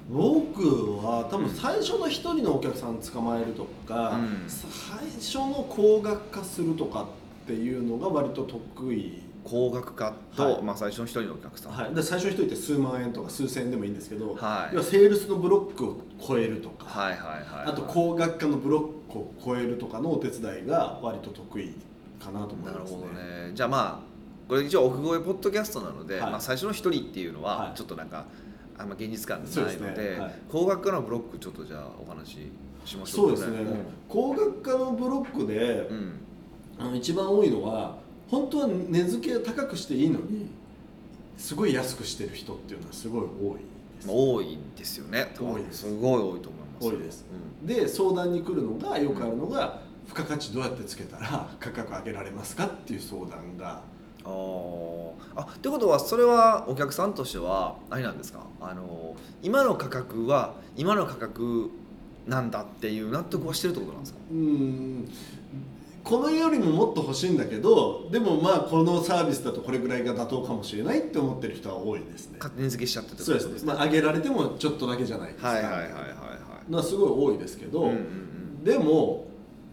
[0.09, 0.63] 僕
[0.99, 4.45] は多分最初の一人のお客さん捕まえるとか、うん。
[4.47, 7.09] 最初の高額化するとか
[7.45, 9.23] っていうのが割と得意。
[9.43, 10.63] 高額化と、はい。
[10.63, 14.75] まあ、最初の一人のお客さん、はい、で最初の人って数万円とか数千円でもいいんですけど、はい。
[14.75, 17.67] 要はセールスのブロックを超えるとか、はいはいはい。
[17.67, 21.75] あと高額化のブロックを超えるとかのお手伝いが割と得意
[22.27, 22.73] かなと思いますね。
[22.73, 23.53] なるほどね。
[23.55, 24.17] じゃあまあ
[24.49, 26.31] これ一応奥越えポッドキャストなので、はい。
[26.33, 27.77] まあ、最初の一人っていうのははい。
[27.77, 28.25] ちょっとなんか
[28.79, 30.19] あんま現実感ないのでね。
[30.19, 30.35] はい。
[30.51, 32.39] 高額化のブロックちょっとじゃあお話し
[32.85, 33.67] しましょかそううですね、
[34.09, 36.21] 高額化のブロックで、うん、うん
[36.79, 37.97] あの一番多いのは
[38.29, 40.51] 本当は値付け高くしていいのに
[41.39, 43.59] すごい安くしてる人っていうのはすごい多い
[43.97, 44.07] です。
[44.07, 45.35] まあ、多いですよね。
[45.39, 45.83] 多いです。
[45.83, 47.25] すごい多いと思います多いです。
[47.63, 53.81] で相談に来るのがよくあるのが、付加価値どうやってつけたら 価格上げられますかっていう相談が。
[54.25, 55.11] あー。
[55.37, 58.41] あってことはそれはお客さんとしてはあれなんですか？
[58.61, 61.71] あの今の価格は今の価格
[62.27, 64.19] なんだっていう納得はしてるってことなんですか？
[64.31, 65.09] うーん。
[66.03, 72.37] このよりももっと欲しいんだけどでもまあこのサービスだとこれぐらいが妥当かもしれないって思ってる人は多いですね。
[72.39, 73.73] 勝手に付けしちゃってってこそうでとですすね。
[73.73, 75.49] ねまあ、上げられてもちょっとだけじゃないですか。
[75.49, 75.91] はいはいはいはい
[76.73, 76.85] はい。
[76.85, 78.65] すごい多いですけど、うんうんうん。
[78.65, 79.27] でも、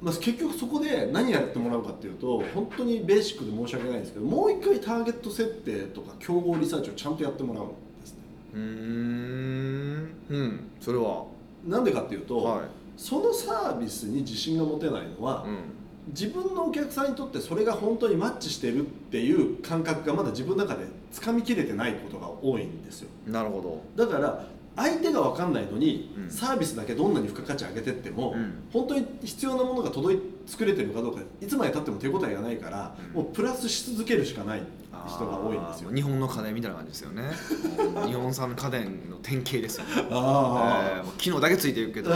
[0.04, 8.20] まあ、結局そこで何やってもらうかっていうと本当にベーシックで申し訳ないんですけどもう一回ターゲット設定とか競合リサーチをちゃんとやってもらうんですね。
[8.54, 10.14] うーん。
[10.30, 10.72] うん。
[10.82, 11.24] それは。
[11.66, 12.66] なんでかっていうと、はい。
[12.98, 15.58] そのサービスに自信が持てないのは、うん。
[16.10, 26.30] 自分のお客さんにとってそれが本当にマッチしてるっていう感覚がまだ自分の中でつかみきれてないことが多いんですよなるほだから相手が分かんないのに、うん。
[26.30, 28.54] サービスだけどんなに付加価値上げてっても、うん。
[28.72, 33.24] 本当に必要なものが届い作れてるかどうかいつまでたっても手応えがないから、うん。
[33.24, 34.62] もうプラスし続けるしかない
[35.08, 35.92] 人が多いんですよ。
[35.94, 37.24] 日本の家電みたいな感じですよね。
[37.96, 40.08] う ん日本産の家電の典型ですよね。
[40.12, 42.16] あえーもう機能だけついてるけどボ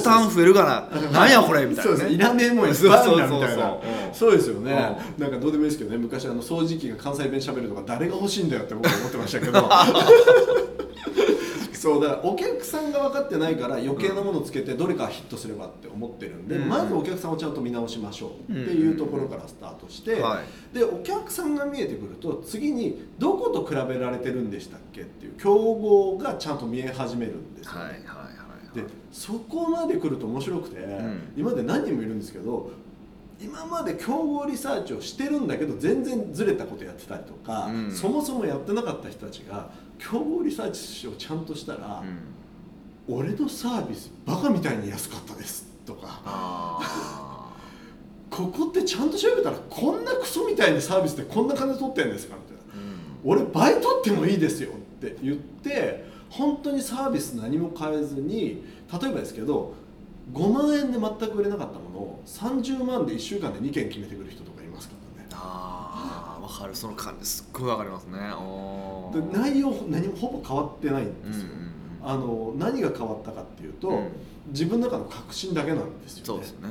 [0.00, 1.98] タン増えるかななんやこれみたいなね。
[1.98, 3.80] そうですいらねえもんいっぱいあるなみたいなそうそうそう
[4.12, 4.98] そうですよね。
[5.18, 5.98] なんかどうでもいいですけどね。
[5.98, 9.68] 昔あの掃除機が関西弁しゃべるとか誰が欲しいんだよって僕は思ってましたけど
[11.86, 16.68] そうだからお客さんが分かってないから余計なものつけてどれかヒットすればって思ってるんで、うん。
[16.68, 20.76] まずお客さんをちゃんと見直しましょうっていうところからスタートして、はい。
[20.76, 28.06] でお客さんが見えてくると次にどこと比べられてるんでしたっけっていう競合がちゃんと見え始めるんですよね、はいはいはい
[28.74, 31.32] でそこまで来ると面白くて、ん。
[31.34, 32.70] 今まで何人もいるんですけど
[33.40, 37.90] 今まで競合リサーチをしてるんだけど全然ずれたことやってたりとか、うん。
[37.90, 42.02] そもそもやってなかった人たちが競合リサーチをちゃんとしたら、
[43.08, 43.14] うん。
[43.14, 46.20] 俺のサービスバカみたいに安かったですとか。
[46.24, 47.52] あ
[48.30, 53.32] ここってちゃんと調べたらこんなクソみたいにサービスでこんな金取ってんですかみたいな。
[53.32, 53.40] ーうん。
[53.42, 59.74] 俺倍取ってもいいですよって言って本当にサービス何も変えずに例えばですけど
[60.32, 65.05] 5万円で全く売れなかったものを30万で1週間で2件決めてくる人とかいますからね
[65.38, 68.18] ああ分かるその感じすっごい分かりますね。
[69.12, 71.48] で内容何もほぼ変わってないんうんですよ、
[72.02, 72.08] うん。
[72.08, 74.08] あの何が変わったかっていうと、うん。
[74.48, 76.68] 自分の中の確信だけなんですよ、ね、そうですね。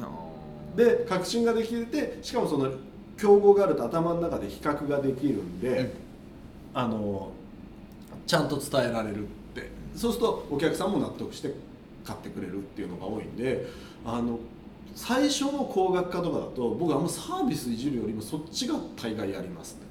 [1.07, 2.71] 確信ができててしかもその
[3.17, 5.91] 競合があると頭の中で比較ができるんで、うん。
[6.73, 7.31] あの
[8.27, 9.69] ちゃんと伝えられるって。
[9.95, 11.53] そうするとお客さんも納得して
[12.03, 13.65] 買ってくれるっていうのが多いんで
[14.05, 14.39] あの
[14.95, 19.81] 最初の高額化とかだと僕はあんまサービスいじるよりもそっちが大概やりますね。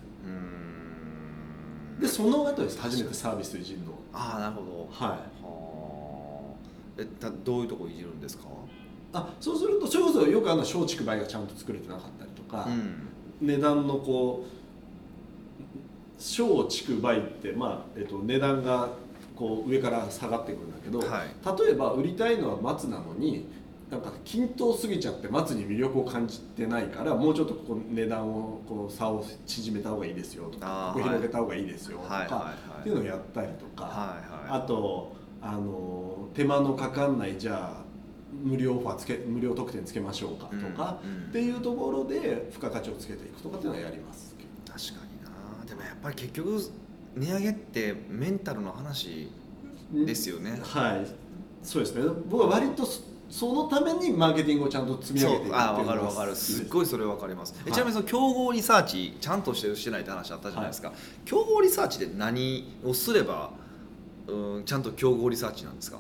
[2.01, 2.81] でその後です。
[2.81, 4.89] 初めてサービスいじるのああなるほど。
[4.91, 5.09] はい。
[5.11, 6.55] は
[6.97, 8.45] あえたどういうとこいじるんですか？
[9.13, 13.47] あそうするとそれこそよくあの松竹梅がちゃんと作れてなかったりとか、うん。
[13.47, 14.49] 値段のこう
[16.19, 18.89] 小竹梅って、まあえっと、値段が
[19.37, 21.65] こう上から下がってくるんだけど、はい。
[21.65, 23.47] 例えば売りたいのは松なのに
[23.91, 34.61] なんか均等すぎちゃって松に魅力を感じてないからもうちょっとここ値段をこう差を縮めた方がいいですよとかここ広げた方がいいですよとか、っていうのをやったりとか、はいはい。
[34.63, 37.85] あとあの手間のかかんないじゃあ
[38.33, 41.23] 無料オファーつけ無料特典つけましょうかとか、うんうん。
[41.25, 44.35] っていうところで付加価値をつけていくとかっていうのはやります
[44.67, 45.65] 確かにな。
[45.67, 46.59] でもやっぱり結局
[47.15, 49.31] 値上げってメンタルの話
[49.93, 50.59] ですよね。
[50.63, 51.07] はい
[51.63, 52.03] そうですね。
[52.29, 52.85] 僕は割と
[53.35, 56.37] そそのためにマーケティングをちゃんと積み上げていくっていうあ分のがかる分かる。
[56.37, 57.73] すすっごいそれ分かります、えはい。
[57.73, 60.93] ちなみにその競合リサーチちゃんとしてるしてないって話あったじゃないですか、
[61.25, 63.51] 競合リサーチで何をすれば
[64.29, 65.99] うんちゃんと競合リサーチなんですか？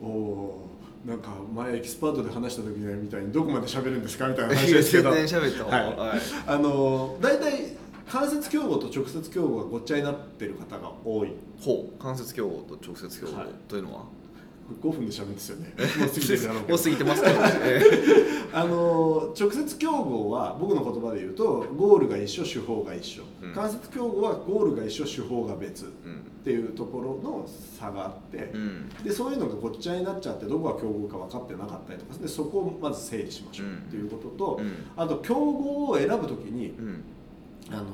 [0.00, 5.12] おおーなんか前エキスパートで話した時みたいにどこまで喋るんですかみたいな話ですけど。
[5.12, 6.08] 全然喋った方がはい。
[6.08, 6.20] はい。
[6.46, 11.32] あの大体間接競合と直接競合がごっちゃになってる方が多い。
[11.60, 14.04] ほう間接競合と直接競合はいというのは、
[14.82, 15.74] 5分で喋るんですよね。
[15.98, 17.34] もう過ぎてもう過ぎてますけど。
[17.34, 17.82] ね、え
[18.54, 23.52] あの直接競合は僕の言葉で言うとゴールが一緒手法が一緒、うん。
[23.52, 25.86] 間接競合はゴールが一緒手法が別。
[25.86, 26.20] っーうん。
[26.44, 27.48] ていうところの
[27.78, 28.88] 差があって、うん。
[29.02, 33.66] でそういうのがごっちゃになっちゃってどこが競合か分かってなかったりとかでそこをまず整理しましょう。
[33.66, 34.72] っていうことと、うん。
[34.96, 37.02] あと競合を選ぶときにうん。
[37.70, 37.84] あの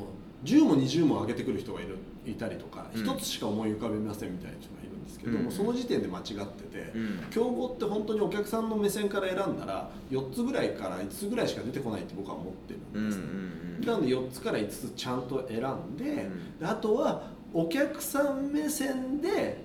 [0.45, 3.03] 10も20も上げてくる人がいるいたりとかうん。
[3.03, 4.80] 一、つしか思い浮かべませんみたいな人が
[5.23, 5.51] けども、うん。
[5.51, 6.93] その時点で間違ってて。
[6.95, 7.19] うん。
[7.31, 16.59] 競合って本当にお客さんの目線から選んだら4つぐらいから5つぐらいしか出てこないって僕は思ってるんです、うんなので4つから5つちゃんと選んで,、ん。
[16.59, 19.65] であとはお客さん目線で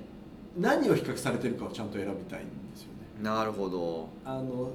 [0.57, 3.21] 何を比較されてるかをちゃんと選びたいんですよね。
[3.21, 4.07] なるほど。
[4.23, 4.71] あの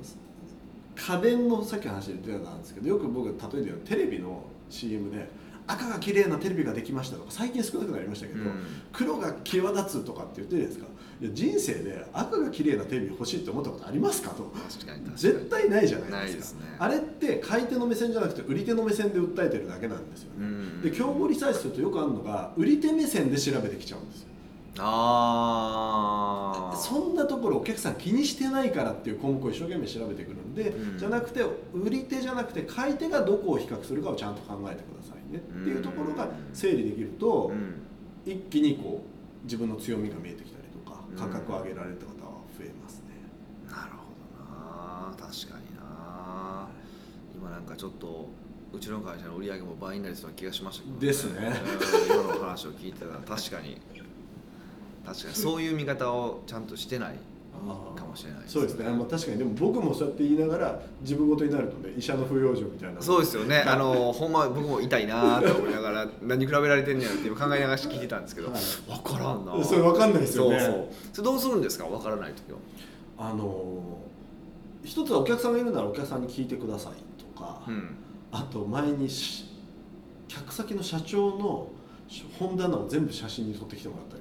[0.95, 5.29] 家電のさっきの話で出てたんですけどよく僕例えてるのはテレビの CM で
[5.73, 8.65] 赤が綺麗なテレビができましたとか最近少なくなりましたけど、うん。
[8.93, 10.87] 黒が際立つとかって言ってるじゃないですか。
[11.21, 14.51] いや人生で赤が綺麗なテレビ欲しいって思ったことありますかと。
[15.17, 16.61] 絶対ないじゃないですか。
[16.65, 16.77] ね。
[16.79, 20.81] あれって買い手の目線じゃなくて売り手の目線で訴えてるだけなんですよね、うん。
[20.83, 24.30] で競合リサーチするとよくあるのが売り手目線で調べてきちゃうんですよ
[24.83, 30.99] ああそんなところお客さん気にしてないからっていう項目を一生懸命調べてくるんで、うん。
[30.99, 37.83] じゃなくて売り手じゃなくて買い手がどこを比較するかをちゃんと考えてくださいねっていうところが整理できると、うん。
[38.25, 41.17] 一気にこう自分の強みが見えてきたりとかうん。
[41.17, 43.07] 価格を上げられた方は増えますね、
[43.69, 45.15] なるほどな。
[45.19, 46.69] 確かにな。
[47.35, 48.29] 今なんかちょっと
[48.73, 51.41] うちの会社の売り上げも倍になりそうな気がしましたけど、ですね。
[51.41, 52.23] うん。
[52.23, 53.81] 今の話を聞いてたら確かに
[55.13, 55.35] 確かに。
[55.35, 57.17] そういう見方をちゃんとしてない
[57.95, 59.39] かもしれないそうですね、まあ、確かに。
[59.39, 63.03] でも僕もそうやって言いながら自分ごとになるとね医者の不養生みたいな。
[63.03, 63.59] そうですよね。
[63.67, 68.61] あのほんま僕も痛いなと思いながら 何比べられてんねやろって今考えながら聞いてたんですけど、はい。
[68.87, 70.59] 分からんなそれ分かんないですよね。
[70.61, 70.85] そうそう。
[71.13, 71.85] それどうするんですか？
[71.87, 72.59] 分からない時は。
[73.19, 74.11] あのー
[74.83, 76.93] 一つはお客さんがいるならお客さんに聞いてください
[77.23, 77.91] とか、うん。
[78.33, 79.45] あと前にし
[80.27, 81.69] 客先の社長の
[82.39, 84.20] 本棚を全部写真に撮ってきてもらったり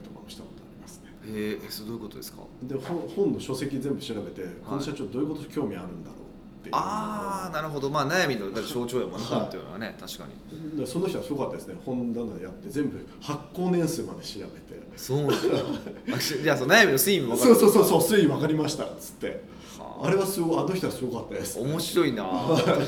[1.32, 2.40] へえそれどういうことですか？
[2.64, 6.20] でで本本の書籍全部調べて、この社長どういうこと興味あるんだろう
[6.60, 6.76] っていう。
[6.76, 7.90] ああなるほど。
[7.90, 10.26] まあ悩みの象徴やもんねはい本っていうのはね確か
[10.74, 10.78] に。
[10.78, 11.76] でその人はすごかったですね。
[11.86, 14.80] 本棚やって全部発行年数まで調べて。
[14.98, 15.30] そうなん
[16.44, 17.56] じゃあその悩みの推移も分かる。
[17.56, 19.44] そうそうそうそう推移分かりましたっつって。
[19.78, 20.08] はあ。
[20.08, 21.60] あれはすごいあの人はすごかったです。
[21.60, 22.26] 面白いな。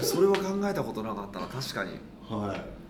[0.02, 1.92] それは考えたことなかったな確かに。
[2.30, 2.81] はい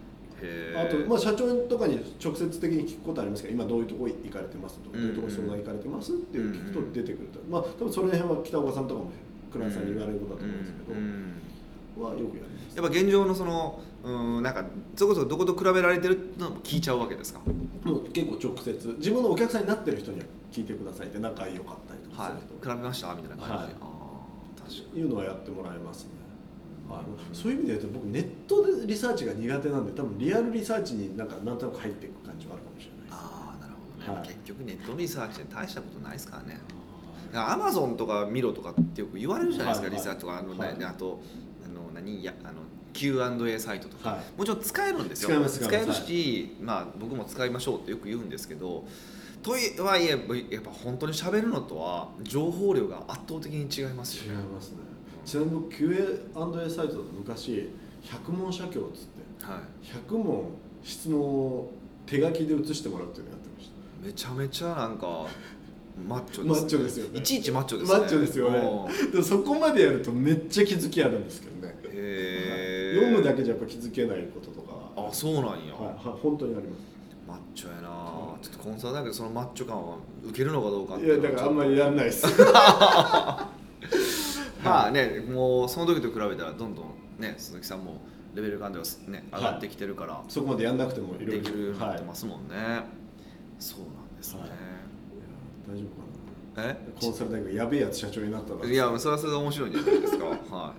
[0.75, 9.11] あと、まあ、社長とかに直接的に聞くことありますけど今どういうところ行かれてますどういうとこ相談行かれてますっていう聞くと出てくると、まあ多分その辺は北岡さんとかも
[9.51, 10.93] クライアントさんに言われることだと思うんですけ
[11.99, 12.77] ど、はよくやります。
[12.77, 14.65] やっぱ現状のそのうんなんか
[14.95, 17.41] それこそどこと比べられてるのも聞いちゃうわけですか？
[17.83, 18.95] もう結構直接。
[18.97, 23.49] 自分のお客さんになってる人には聞いてくださいって仲良かったりとかはいすると、比べましたみたいな感じ。
[23.51, 23.65] で、はい。
[23.81, 26.11] ああ確かいうのはやってもらえますね、
[26.97, 33.13] はい、そういう意味で言うと僕ネットでリサーチが苦手なんで多分リアルリサーチになんかなんとなく入っていく感じはあるかもしれないです。
[33.13, 34.27] ああなるほどね、はい。
[34.27, 36.59] 結局ネットリサーチで大したことないですからね。
[37.33, 39.95] アマゾンとか見ろとかってよく言われるじゃないですか、はい。
[39.95, 40.77] はいリサーチとかあの、はい。
[40.77, 41.21] ねあと
[41.65, 42.61] あの何やあの
[42.93, 45.29] Q&A サイトとか、はいもちろん使えるんですよ。
[45.29, 48.85] 使えます使ええるし、まあ、僕も使いましょうってよく言うんですけど
[49.41, 54.43] とはいえやっぱ本当に喋るのとは情報量が圧倒的に違います違いよね。
[54.53, 54.90] ますね
[55.25, 57.69] ちなみに僕 Q&A サイトだと昔
[58.03, 59.85] 100問写経っつってはい。
[60.09, 60.45] 100問
[60.83, 61.71] 質問を
[62.05, 63.71] 手書きで写してもらうっていうのをやってまし
[64.03, 65.27] めちゃめちゃなんか
[66.07, 67.19] マッチョマですッチョですよね。
[67.19, 67.99] いちいちマッチョですね。
[67.99, 68.59] マッチョですよね。
[69.11, 71.75] でもそこまでやるとめっちゃ気づきあるんですけどね。
[71.89, 72.99] へー。
[73.01, 75.09] 読むだけじゃやっぱ気づけないこととかは。
[75.09, 76.67] あそうなんや、はい、はい、本当にあり
[77.27, 77.89] まマッチョやな。
[78.41, 82.25] ちょっとコンサルだけどそのマッチョ感は受けるのかどうかってすいやだからあんまりやんないです
[84.63, 86.85] まあねもうその時と比べたらどんどん
[87.19, 88.01] ね鈴木さんも
[88.35, 92.55] レベル感ではね上がってきてるから、そこまでやんなくてもいろいろできるようになはいってますもんね、
[93.59, 94.49] そうなんですね、はい。
[95.69, 95.85] 大丈
[96.55, 96.69] 夫かな。
[96.69, 100.25] えコンサル大学やべえやつ社長になったないやそれはそれで面白いんじゃないですか。
[100.55, 100.73] は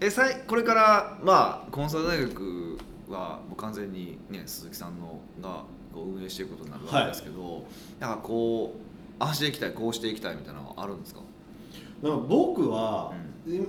[0.00, 0.04] い。
[0.06, 5.64] えさいこれからまあコンサル大学はもう完全にね鈴木さんのが
[5.94, 7.64] 運営していくことになるわけですけど、
[8.00, 8.80] なんかこう
[9.18, 11.20] ああしていきたいこうしていきたいみたいなのはあるんですか？
[12.02, 13.12] なんか僕は、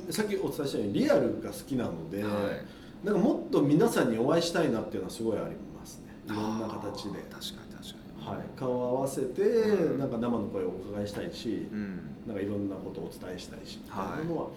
[0.09, 3.05] さっきお伝えしたようにリアルが好きなので、はい。
[3.05, 6.15] なんかもっと皆さんにお会いしたいなっていうのはすごいありますね。
[6.25, 7.89] いろんな形で、確かに確
[8.25, 8.37] かに。
[8.37, 9.99] はい、顔を合わせて、うん。
[9.99, 11.99] なんか生の声をお伺いしたいし、うん。
[12.27, 14.47] なんかいろんなことをお伝えしたいしみたはいいなのは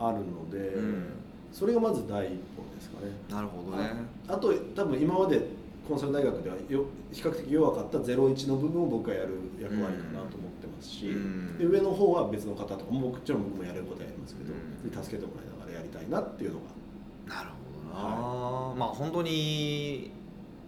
[0.00, 1.06] あるので、うん。
[1.52, 3.12] それがまず第一歩ですかね。
[3.30, 3.90] なるほどね、
[4.28, 5.40] あと多分今まで
[5.88, 9.28] コンサル大学ではよ比較的弱かった01の部分を僕がやる
[9.58, 11.58] 役割かなと思ってますし、うん。
[11.58, 17.34] で上の方は別の方とかももちろん僕もやれることはやりますけど、助けてもらいながらやりたいなっていうのが。
[17.34, 20.10] なるほどな、まあ本当に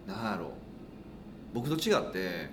[0.05, 0.51] なんやろ。
[1.53, 2.49] 僕と違って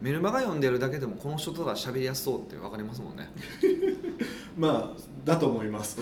[0.00, 3.28] メルマガ読んでるだけでもこの人とは喋りやすそうって分かりますもんね、
[4.56, 5.98] まあだと思います。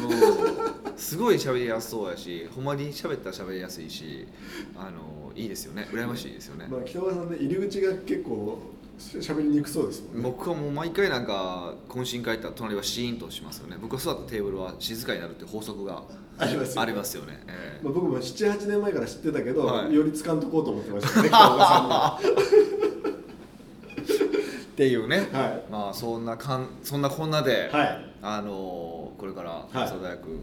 [0.96, 4.26] すごい喋りやすそうやしほんまに喋ったら喋りやすいし
[4.76, 5.88] あのいいですよね。
[5.92, 8.58] 羨ましいですよね、まあ、北川さんね入り口が結構
[8.98, 10.22] 喋りにくそうですもんね。
[10.22, 13.76] 僕はもう毎回なんか懇親会行ったら隣はシーンとしますよね。
[13.80, 16.02] 僕が座ったテーブルは静かになるっていう法則が
[16.38, 16.82] ありますよね。
[16.82, 17.84] ありますよね、ええ。
[17.84, 19.94] まあ、僕も78年前から知ってたけど、はい。
[19.94, 22.18] よりつかんとこうと思ってましたね北川さ
[24.72, 25.40] っていうね、は。
[25.40, 25.62] はい。
[25.70, 28.14] まあそんなかんそんなこんなで、はい。
[28.20, 29.72] あのこれからい。
[29.72, 30.38] 関西大学、うー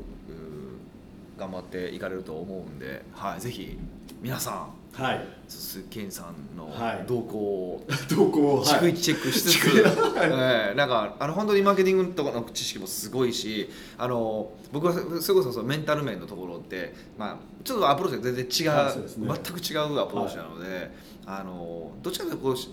[1.38, 3.78] 頑張っていかれると思うんで、はい、ぜひ
[4.22, 5.27] 皆さんはい。
[5.47, 7.05] 鈴木健さんのはい。
[7.07, 7.85] 動向を。
[8.07, 9.67] 逐一チェックしつつ、
[10.15, 19.41] はいええなんかあの本当にマーケティングとかの知識もすごいしあの僕はそれこそそのメンタル面のところって、まあ、ちょっとアプローチが全然違う,、はいね。
[19.43, 20.91] 全く違うアプローチなので、
[21.25, 22.69] あのどっちかというとこうし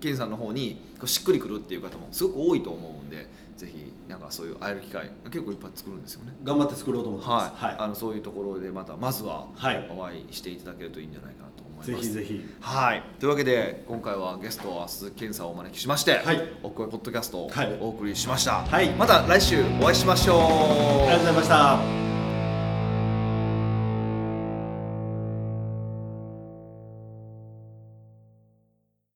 [0.00, 6.34] 健さんの方にこうしっくりくるっていう方もすごく多いと思うんでぜひなんかそういう会える機会結構いっぱい作るんですよね。
[6.44, 7.64] 頑張って作ろうと思ってます。
[7.64, 7.76] はい。
[7.78, 9.90] あのそういうところでまたまずははい。
[9.90, 11.45] お会いしていただけるといいんじゃないかな。
[11.45, 11.45] と
[11.76, 12.12] 思います。
[12.12, 12.44] ぜひぜひ。
[12.60, 16.42] はい、というわけで今回はゲストは鈴木健さんをお招きしまして、はい。
[16.62, 17.78] お声ポッドキャストをはい。
[17.80, 18.90] お送りしました、はい。
[18.90, 20.38] また来週お会いしましょう。
[20.38, 22.25] ありがとうございました。